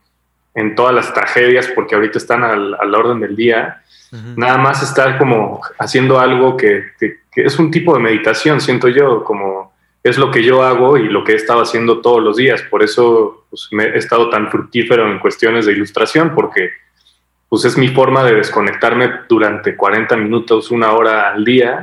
[0.55, 3.83] en todas las tragedias porque ahorita están al, al orden del día.
[4.37, 6.85] Nada más estar como haciendo algo que,
[7.35, 9.73] es un tipo de meditación, siento yo, como
[10.03, 12.63] es lo que yo hago y lo que he estado haciendo todos los días.
[12.63, 16.71] Por eso pues, me he estado tan fructífero en cuestiones de ilustración, porque
[17.49, 21.81] pues, es mi forma de desconectarme durante 40 minutos, una hora al día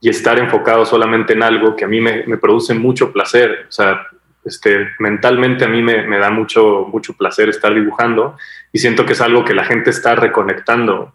[0.00, 3.66] y estar enfocado solamente en algo que a mí me, me produce mucho placer.
[3.68, 4.06] O sea,
[4.44, 8.36] este, mentalmente a mí me, me, da mucho, mucho placer estar dibujando
[8.72, 11.12] y siento que es algo que la gente está reconectando.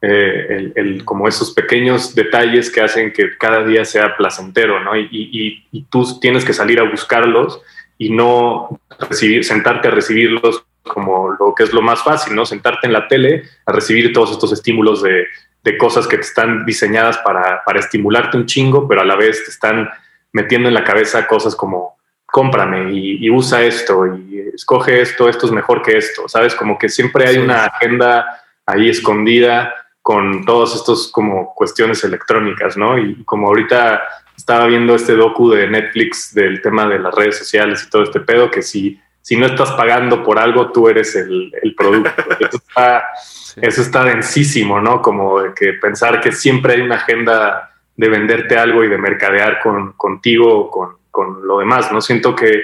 [0.00, 4.96] Eh, el, el, como esos pequeños detalles que hacen que cada día sea placentero, ¿no?
[4.96, 7.60] Y, y, y, tú tienes que salir a buscarlos
[7.98, 12.46] y no recibir, sentarte a recibirlos como lo que es lo más fácil, ¿no?
[12.46, 15.26] Sentarte en la tele a recibir todos estos estímulos de,
[15.64, 19.44] de cosas que te están diseñadas para, para estimularte un chingo, pero a la vez
[19.44, 19.90] te están
[20.32, 25.46] metiendo en la cabeza cosas como cómprame y, y, usa esto y escoge esto, esto
[25.46, 26.54] es mejor que esto, ¿sabes?
[26.54, 29.74] Como que siempre hay una agenda ahí escondida
[30.08, 32.96] con todas estas como cuestiones electrónicas, ¿no?
[32.96, 34.00] Y como ahorita
[34.34, 38.20] estaba viendo este docu de Netflix del tema de las redes sociales y todo este
[38.20, 42.10] pedo, que si, si no estás pagando por algo, tú eres el, el producto.
[42.40, 43.04] Eso está,
[43.60, 45.02] eso está densísimo, ¿no?
[45.02, 49.60] Como de que pensar que siempre hay una agenda de venderte algo y de mercadear
[49.60, 52.00] con, contigo o con, con lo demás, ¿no?
[52.00, 52.62] Siento que,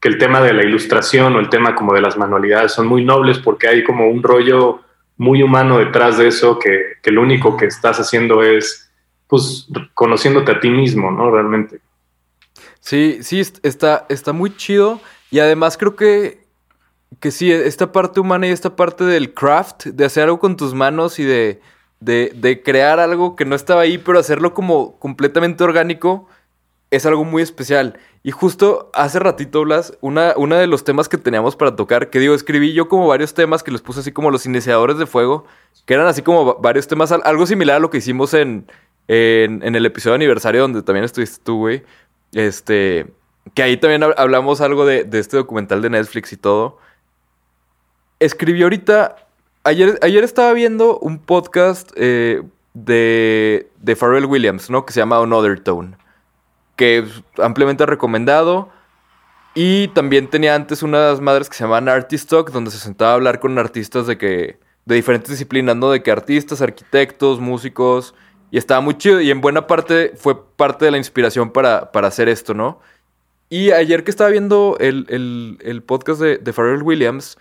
[0.00, 3.04] que el tema de la ilustración o el tema como de las manualidades son muy
[3.04, 4.80] nobles porque hay como un rollo
[5.20, 8.90] muy humano detrás de eso que, que lo único que estás haciendo es
[9.26, 11.30] pues conociéndote a ti mismo, ¿no?
[11.30, 11.78] Realmente.
[12.80, 14.98] Sí, sí, está, está muy chido.
[15.30, 16.46] Y además creo que,
[17.20, 20.72] que sí, esta parte humana y esta parte del craft, de hacer algo con tus
[20.72, 21.60] manos y de,
[22.00, 26.28] de, de crear algo que no estaba ahí, pero hacerlo como completamente orgánico,
[26.90, 27.98] es algo muy especial.
[28.22, 32.18] Y justo hace ratito, Blas, una, una de los temas que teníamos para tocar, que
[32.18, 35.44] digo, escribí yo como varios temas que les puse así como los iniciadores de fuego,
[35.86, 38.66] que eran así como varios temas, algo similar a lo que hicimos en,
[39.08, 41.82] en, en el episodio de aniversario donde también estuviste tú, güey.
[42.32, 43.06] Este,
[43.54, 46.78] que ahí también hablamos algo de, de, este documental de Netflix y todo.
[48.18, 49.16] Escribí ahorita,
[49.64, 52.42] ayer, ayer estaba viendo un podcast eh,
[52.74, 54.84] de, de Pharrell Williams, ¿no?
[54.84, 55.96] Que se llama Another Tone
[56.80, 57.04] que
[57.36, 58.70] ampliamente recomendado.
[59.54, 63.14] Y también tenía antes unas madres que se llamaban Artist Talk, donde se sentaba a
[63.16, 64.58] hablar con artistas de que.
[64.86, 65.90] de diferentes disciplinas, ¿no?
[65.90, 68.14] De que artistas, arquitectos, músicos.
[68.50, 69.20] Y estaba muy chido.
[69.20, 72.80] Y en buena parte fue parte de la inspiración para, para hacer esto, ¿no?
[73.50, 77.36] Y ayer que estaba viendo el, el, el podcast de, de Pharrell Williams,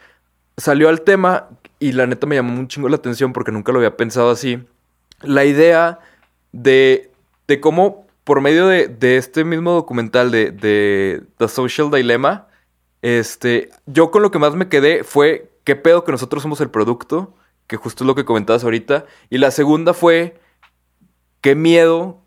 [0.58, 1.48] salió al tema.
[1.80, 4.62] Y la neta me llamó un chingo la atención porque nunca lo había pensado así.
[5.22, 6.00] La idea
[6.52, 7.10] de,
[7.48, 12.48] de cómo por medio de, de este mismo documental de, de, The Social Dilemma,
[13.02, 16.70] este, yo con lo que más me quedé fue qué pedo que nosotros somos el
[16.70, 17.34] producto,
[17.66, 19.06] que justo es lo que comentabas ahorita.
[19.32, 20.40] Y la segunda fue
[21.42, 22.22] qué miedo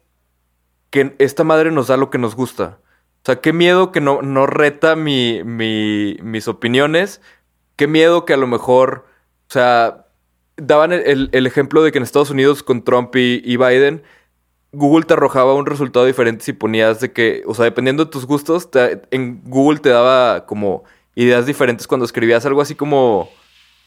[0.90, 2.80] que esta madre nos da lo que nos gusta.
[3.18, 7.20] O sea, qué miedo que no, no reta mi, mi, mis opiniones.
[7.76, 9.06] Qué miedo que a lo mejor,
[9.48, 10.06] o sea,
[10.56, 14.02] daban el, el, ejemplo de que en Estados Unidos con Trump y, y Biden
[14.72, 18.26] Google te arrojaba un resultado diferente si ponías de que, o sea, dependiendo de tus
[18.26, 23.28] gustos, te, en Google te daba como ideas diferentes cuando escribías algo así como,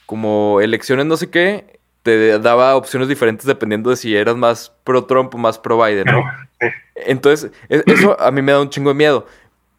[0.05, 5.05] como elecciones no sé qué, te daba opciones diferentes dependiendo de si eras más pro
[5.05, 6.23] Trump o más pro Biden, ¿no?
[6.95, 9.25] Entonces, e, eso a mí me da un chingo de miedo.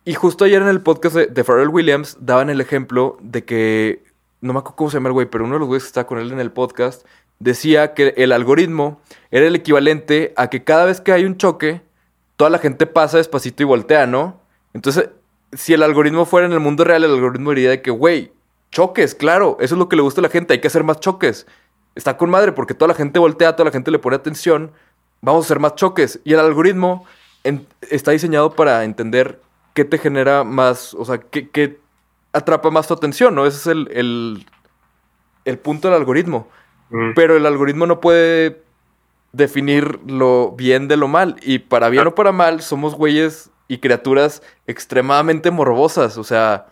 [0.04, 4.02] Y justo ayer en el podcast de, de Pharrell Williams daban el ejemplo de que,
[4.40, 6.04] no me acuerdo cómo se llama el güey, pero uno de los güeyes que está
[6.04, 7.06] con él en el podcast
[7.38, 11.82] decía que el algoritmo era el equivalente a que cada vez que hay un choque,
[12.36, 14.40] toda la gente pasa despacito y voltea, ¿no?
[14.72, 15.10] Entonces,
[15.52, 18.32] si el algoritmo fuera en el mundo real, el algoritmo diría que, güey,
[18.70, 21.00] choques, claro, eso es lo que le gusta a la gente, hay que hacer más
[21.00, 21.46] choques.
[21.94, 24.72] Está con madre porque toda la gente voltea, toda la gente le pone atención,
[25.22, 26.20] vamos a hacer más choques.
[26.24, 27.06] Y el algoritmo
[27.90, 29.40] está diseñado para entender
[29.72, 31.78] qué te genera más, o sea, qué,
[32.32, 33.46] atrapa más tu atención, ¿no?
[33.46, 34.46] Ese es el,
[35.46, 36.48] el punto del algoritmo.
[36.90, 37.12] Mm.
[37.14, 38.62] Pero el algoritmo no puede
[39.32, 41.36] definir lo bien de lo mal.
[41.42, 42.08] Y para bien ah.
[42.08, 46.18] o para mal, somos güeyes y criaturas extremadamente morbosas.
[46.18, 46.66] O sea,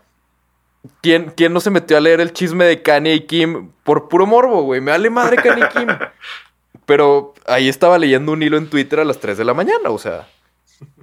[1.01, 4.27] ¿quién, ¿quién no se metió a leer el chisme de Kanye y Kim por puro
[4.27, 4.81] morbo, güey?
[4.81, 5.89] Me vale madre Kanye y Kim.
[6.87, 9.99] Pero ahí estaba leyendo un hilo en Twitter a las 3 de la mañana, o
[9.99, 10.29] sea.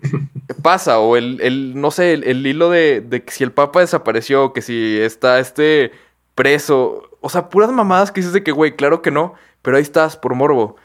[0.01, 0.99] ¿Qué pasa?
[0.99, 4.53] O el, el no sé, el, el hilo de, de que si el Papa desapareció,
[4.53, 5.91] que si está este
[6.35, 7.03] preso.
[7.21, 10.17] O sea, puras mamadas que dices de que, güey, claro que no, pero ahí estás
[10.17, 10.75] por morbo.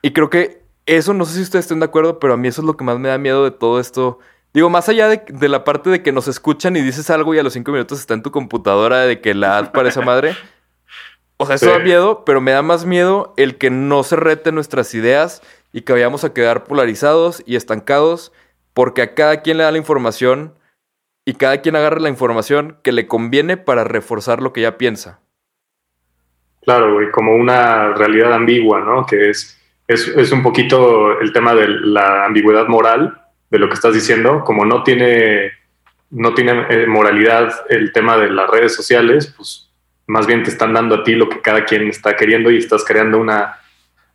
[0.00, 2.62] Y creo que eso, no sé si ustedes estén de acuerdo, pero a mí eso
[2.62, 4.18] es lo que más me da miedo de todo esto.
[4.54, 7.38] Digo, más allá de, de la parte de que nos escuchan y dices algo y
[7.38, 10.36] a los cinco minutos está en tu computadora de que la ad para esa madre.
[11.36, 11.72] O sea, eso sí.
[11.72, 15.42] da miedo, pero me da más miedo el que no se rete nuestras ideas
[15.72, 18.32] y que vayamos a quedar polarizados y estancados
[18.74, 20.54] porque a cada quien le da la información
[21.24, 25.21] y cada quien agarra la información que le conviene para reforzar lo que ya piensa.
[26.62, 29.04] Claro, güey, como una realidad ambigua, ¿no?
[29.04, 33.20] Que es, es, es, un poquito el tema de la ambigüedad moral
[33.50, 35.52] de lo que estás diciendo, como no tiene,
[36.10, 39.70] no tiene eh, moralidad el tema de las redes sociales, pues
[40.06, 42.84] más bien te están dando a ti lo que cada quien está queriendo y estás
[42.84, 43.58] creando una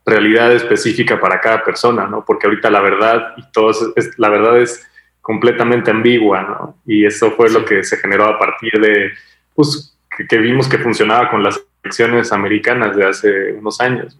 [0.05, 2.23] realidad específica para cada persona, ¿no?
[2.25, 4.89] Porque ahorita la verdad y todo es, es la verdad es
[5.21, 6.77] completamente ambigua, ¿no?
[6.85, 7.53] Y eso fue sí.
[7.55, 9.11] lo que se generó a partir de,
[9.53, 14.17] pues, que, que, vimos que funcionaba con las elecciones americanas de hace unos años.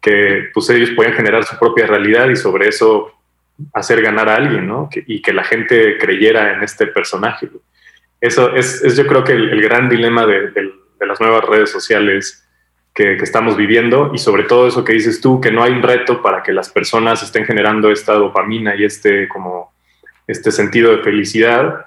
[0.00, 3.12] Que, pues, ellos podían generar su propia realidad y sobre eso
[3.74, 4.70] hacer ganar a alguien,
[5.06, 7.48] y que la gente creyera en este personaje.
[8.20, 10.52] Eso es, yo creo que el, gran dilema de,
[11.00, 12.46] las nuevas redes sociales
[12.94, 15.82] que, que, estamos viviendo y sobre todo eso que dices tú, que no hay un
[15.82, 19.72] reto para que las personas estén generando esta dopamina y este como
[20.26, 21.86] este sentido de felicidad,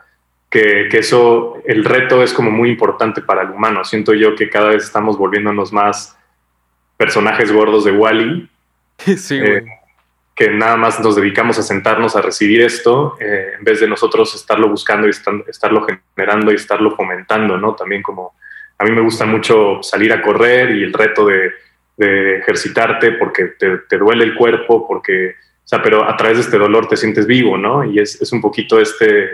[0.51, 3.85] que, que eso, el reto es como muy importante para el humano.
[3.85, 6.17] Siento yo que cada vez estamos volviéndonos más
[6.97, 8.47] personajes gordos de Wally.
[9.17, 9.63] Sí, eh,
[10.35, 14.35] que nada más nos dedicamos a sentarnos a recibir esto eh, en vez de nosotros
[14.35, 17.73] estarlo buscando y estarlo generando y estarlo fomentando, ¿no?
[17.73, 18.35] También como
[18.77, 21.51] a mí me gusta mucho salir a correr y el reto de,
[21.97, 26.87] ejercitarte porque te, duele el cuerpo, porque, o sea, pero a través de este dolor
[26.87, 27.83] te sientes vivo, ¿no?
[27.83, 29.29] Y es, es un poquito este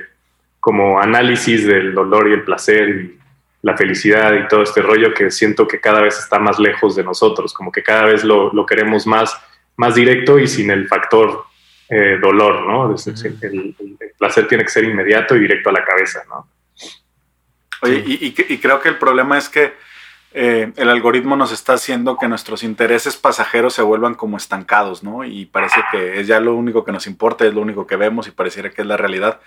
[0.67, 3.17] como análisis del dolor y el placer y
[3.61, 7.05] la felicidad y todo este rollo que siento que cada vez está más lejos de
[7.05, 9.33] nosotros, como que cada vez lo, lo queremos más
[9.77, 11.45] más directo y sin el factor
[11.87, 12.93] eh, dolor, ¿no?
[12.93, 13.75] El,
[14.17, 16.49] placer tiene que ser inmediato y directo a la cabeza, ¿no?
[17.83, 19.73] Oye, y, creo que el problema es que
[20.33, 25.23] eh, el algoritmo nos está haciendo que nuestros intereses pasajeros se vuelvan como estancados, ¿no?
[25.23, 28.27] Y parece que es ya lo único que nos importa, es lo único que vemos
[28.27, 29.39] y pareciera que es la realidad.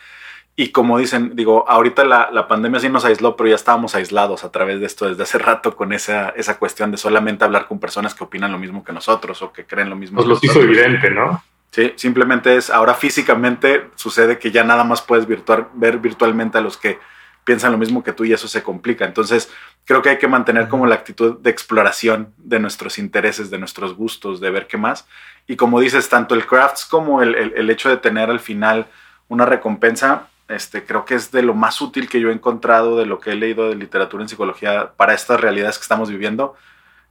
[0.56, 4.44] Y como dicen, digo, ahorita la, la, pandemia sí nos aisló, pero ya estábamos aislados
[4.44, 7.78] a través de esto desde hace rato con esa, esa cuestión de solamente hablar con
[7.78, 10.18] personas que opinan lo mismo que nosotros o que creen lo mismo.
[10.18, 11.42] Nos lo hizo evidente, ¿no?
[11.70, 16.60] Sí, simplemente es, ahora físicamente sucede que ya nada más puedes virtual, ver virtualmente a
[16.60, 16.98] los que
[17.44, 19.04] piensan lo mismo que tú y eso se complica.
[19.04, 19.50] Entonces,
[19.84, 23.94] creo que hay que mantener como la actitud de exploración de nuestros intereses, de nuestros
[23.94, 25.06] gustos, de ver qué más.
[25.46, 28.88] Y como dices, tanto el crafts como el, el, el hecho de tener al final
[29.28, 33.06] una recompensa este, creo que es de lo más útil que yo he encontrado de
[33.06, 36.56] lo que he leído de literatura en psicología para estas realidades que estamos viviendo.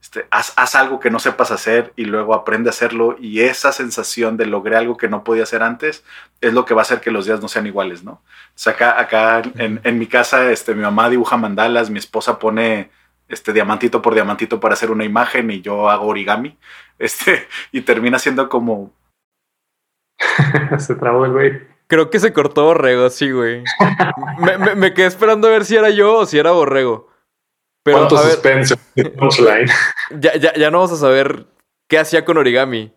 [0.01, 3.73] Este, haz, haz, algo que no sepas hacer y luego aprende a hacerlo y esa
[3.73, 6.05] sensación de logré algo que no podía hacer antes
[6.39, 8.21] es lo que va a hacer que los días no sean iguales, ¿no?
[8.65, 12.91] O acá, acá en, en, mi casa, este, mi mamá dibuja mandalas, mi esposa pone
[13.29, 16.57] este, diamantito por diamantito para hacer una imagen y yo hago origami,
[16.97, 18.91] este, y termina siendo como...
[20.79, 21.68] Se trabó el güey.
[21.89, 23.63] Creo que se cortó Borrego, sí, güey.
[24.77, 27.09] me, quedé esperando a ver si era yo o si era Borrego.
[27.83, 28.75] Pero, ¿Cuánto suspense?
[30.19, 31.47] ya, ya, ya no vamos a saber
[31.87, 32.93] qué hacía con origami.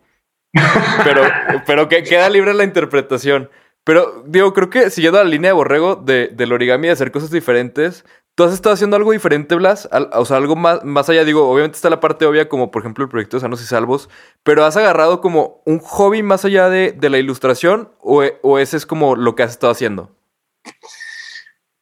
[1.03, 1.23] Pero,
[1.65, 3.49] pero que queda libre la interpretación.
[3.83, 7.31] Pero, digo, creo que siguiendo la línea de Borrego de, del origami de hacer cosas
[7.31, 8.05] diferentes,
[8.35, 9.87] ¿Tú has estado haciendo algo diferente, Blas?
[10.13, 13.03] o sea, algo más, más allá, digo, obviamente está la parte obvia, como por ejemplo
[13.03, 14.09] el proyecto de Sanos y Salvos,
[14.41, 18.87] pero ¿has agarrado como un hobby más allá de, la ilustración o, o, ese es
[18.87, 20.15] como lo que has estado haciendo?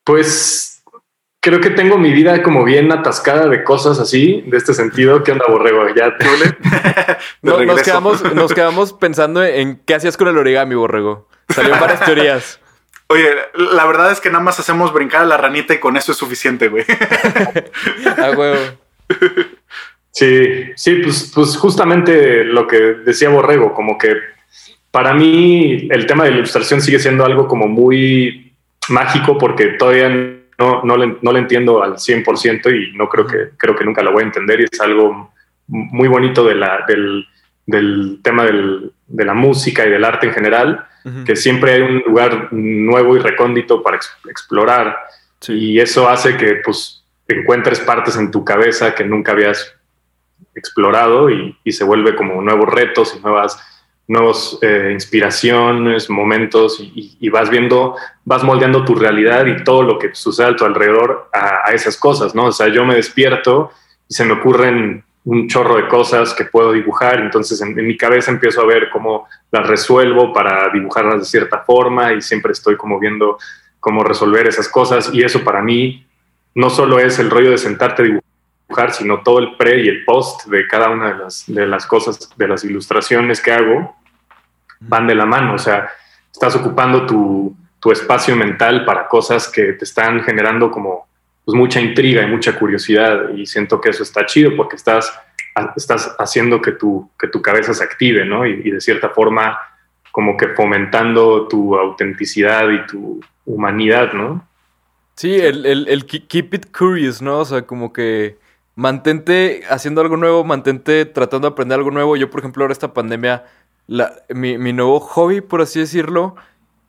[0.03, 0.71] Pues
[1.41, 5.23] creo que tengo mi vida como bien atascada de cosas así, de este sentido.
[5.23, 5.87] ¿Qué onda, Borrego?
[5.95, 6.15] ¿Ya
[7.41, 11.27] no, nos, quedamos, nos quedamos pensando en qué hacías con el origami, Borrego.
[11.49, 12.60] Salieron varias teorías.
[13.11, 16.13] Oye, la verdad es que nada más hacemos brincar a la ranita y con eso
[16.13, 16.85] es suficiente, güey.
[18.17, 18.57] A huevo.
[20.11, 24.15] Sí, sí, pues, pues justamente lo que decía Borrego, como que
[24.91, 28.53] para mí el tema de la ilustración sigue siendo algo como muy
[28.87, 30.09] mágico porque todavía
[30.57, 34.03] no, no, le, no le entiendo al 100% y no creo que, creo que nunca
[34.03, 35.33] lo voy a entender y es algo
[35.67, 37.27] muy bonito de la, del,
[37.65, 40.87] del tema del, de la música y del arte en general
[41.25, 43.97] que siempre hay un lugar nuevo y recóndito para
[44.29, 44.97] explorar.
[45.47, 49.73] Y eso hace que pues encuentres partes en tu cabeza que nunca habías
[50.55, 53.59] explorado y, se vuelve como nuevos retos y nuevas
[54.07, 57.95] nuevas eh, inspiraciones, momentos y, vas viendo,
[58.25, 61.95] vas moldeando tu realidad y todo lo que sucede a tu alrededor a, a, esas
[61.95, 62.47] cosas, ¿no?
[62.47, 63.71] O sea, yo me despierto
[64.09, 68.31] y se me ocurren un chorro de cosas que puedo dibujar, entonces en, mi cabeza
[68.31, 72.99] empiezo a ver cómo las resuelvo para dibujarlas de cierta forma y siempre estoy como
[72.99, 73.37] viendo
[73.79, 75.09] cómo resolver esas cosas.
[75.13, 76.05] Y eso para mí
[76.55, 80.05] no solo es el rollo de sentarte a dibujar, sino todo el pre y el
[80.05, 83.95] post de cada una de las, de las cosas, de las ilustraciones que hago,
[84.79, 85.89] van de la mano, o sea,
[86.31, 91.07] estás ocupando tu, tu espacio mental para cosas que te están generando como
[91.51, 95.11] pues mucha intriga y mucha curiosidad y siento que eso está chido porque estás,
[95.75, 98.45] estás haciendo que tu, que tu cabeza se active, ¿no?
[98.45, 99.59] Y, de cierta forma
[100.13, 104.47] como que fomentando tu autenticidad y tu humanidad, ¿no?
[105.15, 107.39] Sí, el, el, keep it curious, ¿no?
[107.39, 108.37] O sea, como que
[108.75, 112.15] mantente haciendo algo nuevo, mantente tratando de aprender algo nuevo.
[112.15, 113.43] Yo, por ejemplo, ahora esta pandemia,
[113.87, 116.35] la, mi, mi nuevo hobby, por así decirlo,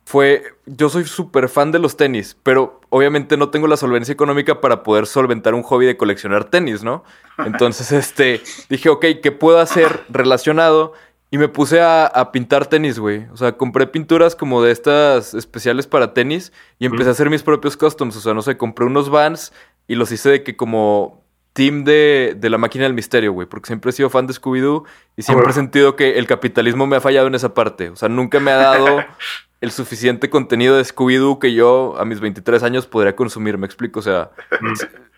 [0.05, 4.59] fue, yo soy súper fan de los tenis, pero obviamente no tengo la solvencia económica
[4.59, 7.03] para poder solventar un hobby de coleccionar tenis, ¿no?
[7.37, 10.93] Entonces, este, dije, ok, ¿qué puedo hacer relacionado?
[11.31, 13.25] Y me puse a, pintar tenis, güey.
[13.31, 17.41] O sea, compré pinturas como de estas especiales para tenis y empecé a hacer mis
[17.41, 18.15] propios customs.
[18.17, 19.51] O sea, no sé, compré unos vans
[19.87, 21.23] y los hice de que como
[21.53, 24.83] team de, de la máquina del misterio, güey, porque siempre he sido fan de Scooby-Doo
[25.15, 25.51] y siempre bueno.
[25.51, 27.89] he sentido que el capitalismo me ha fallado en esa parte.
[27.89, 29.03] O sea, nunca me ha dado
[29.63, 34.01] el suficiente contenido de Scooby-Doo que yo a mis 23 años podría consumir, me explico.
[34.01, 34.31] O sea,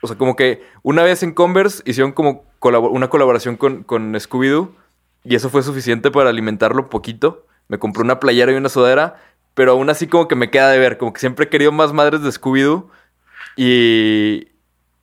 [0.01, 4.69] o sea como que una vez en Converse hicieron como una colaboración con, con Scooby-Doo
[5.23, 7.47] y eso fue suficiente para alimentarlo poquito.
[7.69, 9.15] Me compré una playera y una sudadera,
[9.55, 11.91] pero aún así como que me queda de ver, como que siempre he querido más
[11.91, 12.87] madres de Scooby-Doo
[13.55, 14.49] y,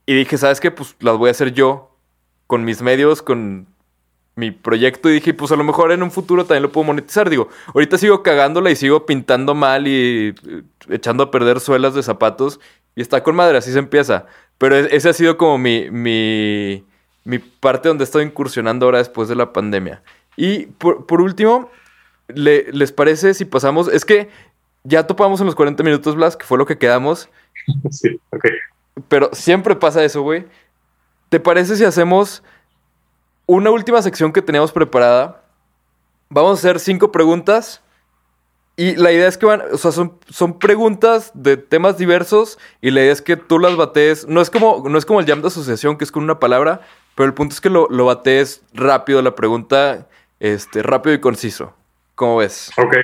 [0.06, 0.70] y dije, ¿sabes qué?
[0.70, 1.96] Pues las voy a hacer yo
[2.46, 3.66] con mis medios, con
[4.34, 7.28] mi proyecto y dije, pues a lo mejor en un futuro también lo puedo monetizar.
[7.28, 12.02] Digo, ahorita sigo cagándola y sigo pintando mal y eh, echando a perder suelas de
[12.02, 12.58] zapatos
[12.94, 14.26] y está con madre, así se empieza.
[14.58, 16.84] Pero e- ese ha sido como mi, mi,
[17.24, 20.02] mi parte donde estoy incursionando ahora después de la pandemia.
[20.36, 21.70] Y por, por último,
[22.28, 23.88] le- ¿les parece si pasamos?
[23.88, 24.30] Es que
[24.84, 27.28] ya topamos en los 40 minutos, Blas, que fue lo que quedamos.
[27.90, 28.44] Sí, ok.
[29.08, 30.46] Pero siempre pasa eso, güey.
[31.28, 32.42] ¿Te parece si hacemos
[33.46, 35.42] una última sección que teníamos preparada?
[36.28, 37.82] Vamos a hacer cinco preguntas.
[38.74, 42.58] Y la idea es que van, o sea, son, son preguntas de temas diversos.
[42.80, 44.26] Y la idea es que tú las batees.
[44.26, 46.80] No es como, no es como el jam de asociación, que es con una palabra.
[47.14, 50.08] Pero el punto es que lo, lo batees rápido, la pregunta,
[50.40, 51.74] este, rápido y conciso.
[52.14, 52.72] ¿Cómo ves?
[52.78, 52.96] Ok.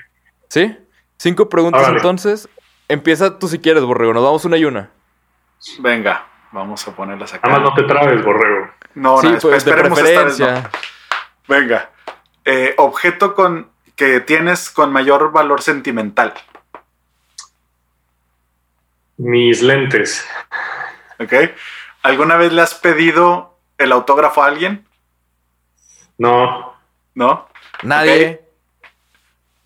[0.49, 0.77] ¿Sí?
[1.19, 2.49] Cinco preguntas entonces.
[2.89, 4.15] Empieza tú si quieres, Borrego.
[4.15, 4.91] Nos vamos una y una.
[5.81, 7.49] Venga, vamos a ponerlas acá.
[7.49, 8.71] Nada más no te trabes, borrego.
[8.95, 10.47] No, sí, no, pues de esperemos esta vez no.
[10.47, 10.71] preferencia.
[11.47, 11.91] Venga.
[12.45, 16.35] Eh, objeto con que tienes con mayor valor sentimental.
[19.17, 20.27] Mis lentes.
[21.19, 21.33] ¿Ok?
[22.03, 24.87] ¿Alguna vez le has pedido el autógrafo a alguien?
[26.17, 26.75] No,
[27.15, 27.49] ¿No?
[27.83, 28.41] Nadie.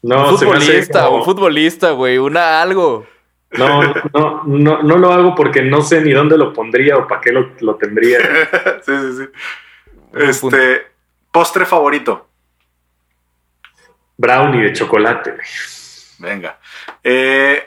[0.02, 2.18] no, un se me hace futbolista, como- un futbolista, güey.
[2.18, 3.06] Una algo.
[3.58, 3.82] No,
[4.14, 7.32] no, no, no lo hago porque no sé ni dónde lo pondría o para qué
[7.32, 8.18] lo, lo tendría.
[8.82, 9.28] sí, sí, sí.
[10.40, 10.56] Punto.
[10.56, 10.86] Este,
[11.30, 12.28] postre favorito.
[14.16, 15.32] Brownie de chocolate.
[15.32, 15.46] güey.
[16.18, 16.58] Venga.
[17.02, 17.66] Eh,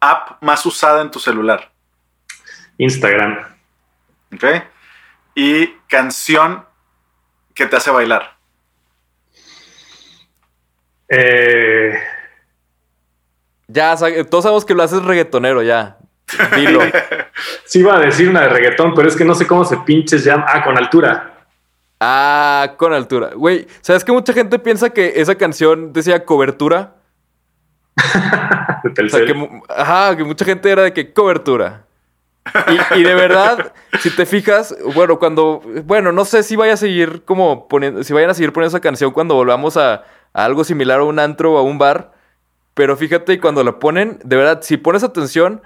[0.00, 1.70] app más usada en tu celular.
[2.78, 3.56] Instagram.
[4.34, 4.44] ¿Ok?
[5.34, 6.64] Y canción
[7.54, 8.36] que te hace bailar.
[11.08, 12.00] Eh,
[13.74, 13.96] Ya,
[14.30, 15.98] todos sabemos que lo haces reggaetonero, ya.
[16.54, 16.78] Dilo.
[17.64, 20.22] sí iba a decir una de reggaetón, pero es que no sé cómo se pinches
[20.22, 20.44] ya.
[20.46, 21.34] Ah, con altura.
[21.98, 23.30] ah, con altura.
[23.34, 26.94] Güey, ¿sabes que mucha gente piensa que esa canción decía cobertura?
[28.84, 31.86] O sea, que, ajá, que mucha gente era de que cobertura.
[32.92, 36.76] Y, y de verdad, si te fijas, bueno, cuando, bueno, no sé si vaya a
[36.76, 40.04] seguir como poniendo, si vayan a seguir poniendo esa canción cuando volvamos a,
[40.34, 42.13] a algo similar a un antro o a un bar,
[42.74, 45.62] pero fíjate, cuando la ponen, de verdad, si pones atención,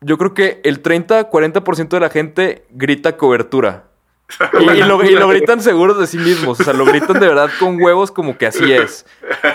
[0.00, 3.84] yo creo que el 30-40% de la gente grita cobertura.
[4.60, 7.26] Y, y lo, y lo gritan seguros de sí mismos, o sea, lo gritan de
[7.28, 9.06] verdad con huevos como que así es.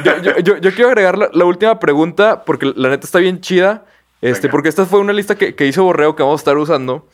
[0.03, 3.39] Yo, yo- yo- yo quiero agregar la, la última pregunta porque la neta está bien
[3.39, 3.85] chida,
[4.21, 4.51] este, Venga.
[4.51, 7.07] porque esta fue una lista que, que hizo Borreo que vamos a estar usando,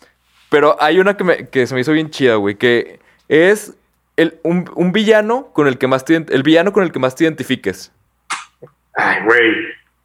[0.50, 3.74] pero hay una que, me- que se me hizo bien chida, güey, que es
[4.16, 7.16] el, un, un villano con el que más te, el villano con el que más
[7.16, 7.92] te identifiques.
[9.02, 9.52] Ay, güey.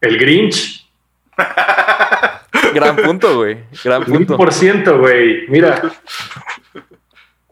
[0.00, 0.88] El Grinch.
[2.74, 4.36] Gran punto, güey, gran punto.
[4.36, 5.46] por ciento, güey.
[5.48, 5.80] Mira.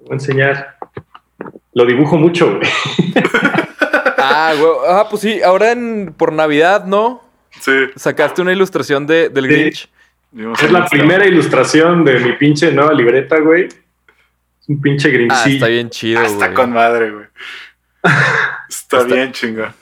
[0.00, 0.76] Voy a enseñar.
[1.74, 2.68] Lo dibujo mucho, güey.
[4.24, 7.22] Ah, güey, ah, pues sí, ahora en, por Navidad, ¿no?
[7.60, 7.72] Sí.
[7.96, 9.50] Sacaste una ilustración de, del Sí.
[9.50, 9.88] Grinch.
[10.62, 13.64] Es la primera ilustración de mi pinche nueva libreta, güey.
[13.64, 15.54] Es un pinche Ah, Grinchillo.
[15.54, 16.54] está bien chido, Ah, está güey.
[16.54, 17.26] con madre, güey.
[18.68, 19.74] Está, Está- bien chingón.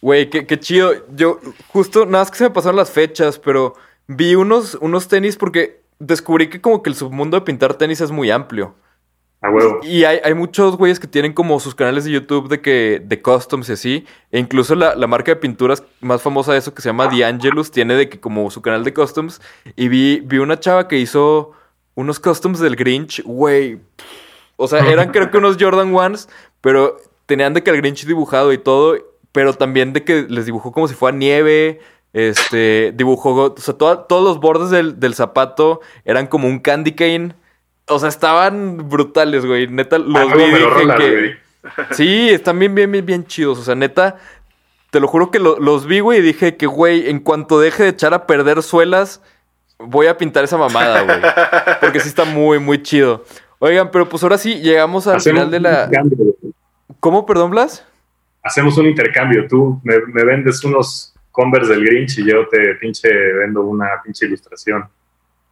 [0.00, 0.92] Güey, qué, qué chido.
[1.14, 3.74] Yo, justo, nada más que se me pasaron las fechas, pero
[4.06, 8.10] vi unos, unos tenis porque descubrí que como que el submundo de pintar tenis es
[8.10, 8.74] muy amplio.
[9.40, 9.80] A huevo.
[9.82, 13.22] Y hay, hay muchos güeyes que tienen como sus canales de YouTube de que de
[13.22, 14.06] customs y así.
[14.32, 17.24] E incluso la, la marca de pinturas más famosa de eso que se llama The
[17.24, 19.40] Angelus tiene de que como su canal de customs.
[19.76, 21.52] Y vi, vi una chava que hizo
[21.94, 23.78] unos customs del Grinch, güey.
[24.56, 26.28] O sea, eran creo que unos Jordan Ones,
[26.60, 26.96] pero
[27.26, 28.96] tenían de que el Grinch dibujado y todo,
[29.32, 31.80] pero también de que les dibujó como si fuera nieve.
[32.14, 37.34] Este, dibujó, o sea, todos los bordes del, del zapato eran como un candy cane.
[37.86, 39.66] O sea, estaban brutales, güey.
[39.68, 41.10] Neta, los Ah, vi lo dije que...
[41.10, 41.30] güey.
[41.92, 43.58] Sí, están bien, bien, bien, bien chidos.
[43.58, 44.16] O sea, neta,
[44.90, 47.82] te lo juro que lo- los vi, güey, y dije que, güey, en cuanto deje
[47.82, 49.20] de echar a perder suelas,
[49.78, 51.18] voy a pintar esa mamada, güey.
[51.80, 53.24] Porque sí está muy, muy chido.
[53.58, 55.90] Oigan, pero pues ahora sí, llegamos al Hacemos final de la...
[57.00, 57.84] ¿Cómo, perdón, Blas?
[58.48, 59.46] Hacemos un intercambio.
[59.46, 64.26] Tú me, me vendes unos Converse del Grinch y yo te pinche vendo una pinche
[64.26, 64.88] ilustración.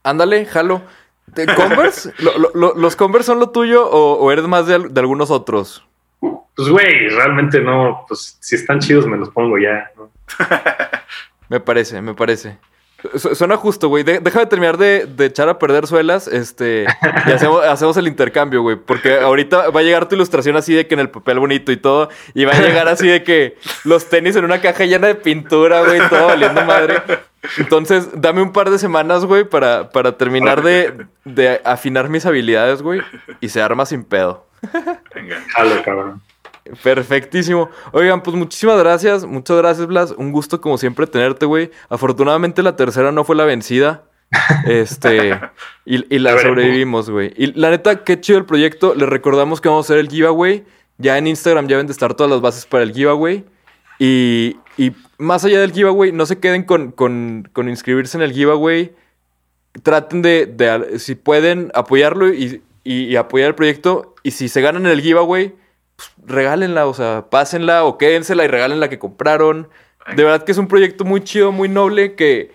[0.03, 0.83] Ándale, jalo.
[1.27, 2.13] ¿De ¿Converse?
[2.19, 5.31] ¿Lo- lo- lo- ¿Los Converse son lo tuyo o, o eres más de, de algunos
[5.31, 5.87] otros?
[6.21, 9.91] Pues, güey, realmente no, pues si están chidos me los pongo ya.
[9.97, 10.11] ¿no?
[11.49, 12.59] Me parece, me parece.
[13.15, 14.03] Su- Suena justo, güey.
[14.05, 16.87] De- déjame terminar de, de echar a perder suelas, este,
[17.27, 18.77] y hacemos, hacemos el intercambio, güey.
[18.77, 21.77] Porque ahorita va a llegar tu ilustración así de que en el papel bonito y
[21.77, 25.15] todo, y va a llegar así de que los tenis en una caja llena de
[25.15, 27.03] pintura, güey, todo valiendo madre.
[27.59, 32.83] Entonces, dame un par de semanas, güey, para, para terminar de, de afinar mis habilidades,
[32.83, 33.03] güey,
[33.41, 34.45] y se arma sin pedo.
[35.15, 35.37] Venga.
[35.55, 36.23] Jalo, cabrón.
[36.83, 37.71] Perfectísimo.
[37.93, 39.25] Oigan, pues muchísimas gracias.
[39.25, 40.15] Muchas gracias, Blas.
[40.17, 41.71] Un gusto como siempre tenerte, güey.
[41.89, 44.05] Afortunadamente la tercera no fue la vencida.
[44.67, 45.39] Este,
[45.85, 47.33] y, y la sobrevivimos, güey.
[47.37, 48.95] Y la neta, qué chido el proyecto.
[48.95, 50.65] Les recordamos que vamos a hacer el giveaway.
[50.99, 53.45] Ya en Instagram ya deben de estar todas las bases para el giveaway.
[53.99, 58.33] Y, y más allá del giveaway, no se queden con, con, con inscribirse en el
[58.33, 58.95] giveaway.
[59.83, 64.15] Traten de, de, si pueden, apoyarlo y, y- y apoyar el proyecto.
[64.23, 65.55] Y si se ganan el giveaway,
[65.97, 69.69] pues, regálenla, o sea, pásenla o quédensela y regalen la que compraron.
[70.15, 72.53] De verdad que es un proyecto muy chido, muy noble, que,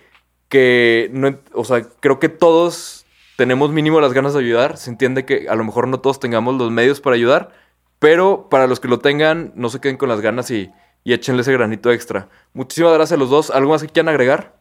[0.48, 3.04] que no, o sea, creo que todos
[3.36, 4.78] tenemos mínimo las ganas de ayudar.
[4.78, 7.50] Se entiende que a lo mejor no todos tengamos los medios para ayudar,
[7.98, 10.70] pero para los que lo tengan, no se queden con las ganas y,
[11.04, 12.28] y échenle ese granito extra.
[12.52, 13.50] Muchísimas gracias a los dos.
[13.50, 14.54] ¿Algo más que quieran agregar?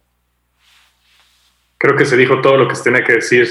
[1.77, 3.47] Creo que se dijo todo lo que se tenía que decir.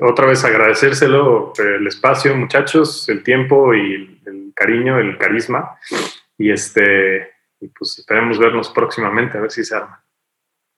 [0.00, 5.78] Otra vez agradecérselo, eh, el espacio, muchachos, el tiempo y el, el cariño, el carisma.
[6.38, 7.30] Y este,
[7.60, 10.04] y pues esperemos vernos próximamente, a ver si se arma.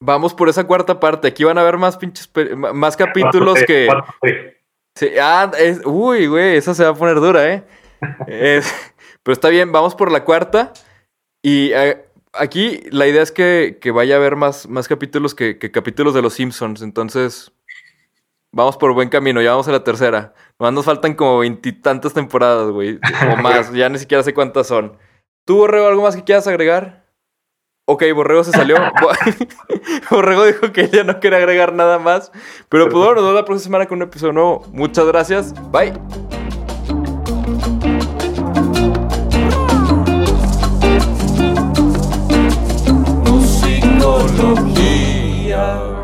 [0.03, 1.29] Vamos por esa cuarta parte.
[1.29, 2.31] Aquí van a haber más pinches,
[2.75, 3.87] más capítulos Cuatro que...
[3.87, 4.61] cuatro T.
[4.97, 7.65] Sí, ah, es- uy, güey, esa se va a poner dura, ¿eh?
[8.27, 10.73] Es- pero está bien, vamos por la cuarta.
[11.43, 12.05] Y eh,
[12.35, 16.13] aquí la idea es que, que vaya a haber más, más capítulos que, que capítulos
[16.15, 16.83] de Los Simpsons.
[16.83, 17.51] Entonces,
[18.55, 20.33] vamos por buen camino, ya vamos a la tercera.
[20.59, 22.99] Nomás nos faltan como veintitantas temporadas, güey.
[23.33, 24.97] O más, ya ni siquiera sé cuántas son.
[25.47, 27.05] ¿Tú, Borrego, algo más que quieras agregar?
[27.87, 28.77] Ok, Borrego se salió.
[29.03, 29.11] Bo-
[30.11, 32.33] Borrego dijo que ya no quiere agregar nada más.
[32.69, 34.65] Pero pues bueno, nos vemos la próxima semana con un episodio nuevo.
[34.73, 35.53] Muchas gracias.
[35.71, 35.93] Bye.
[44.75, 46.04] Musicología.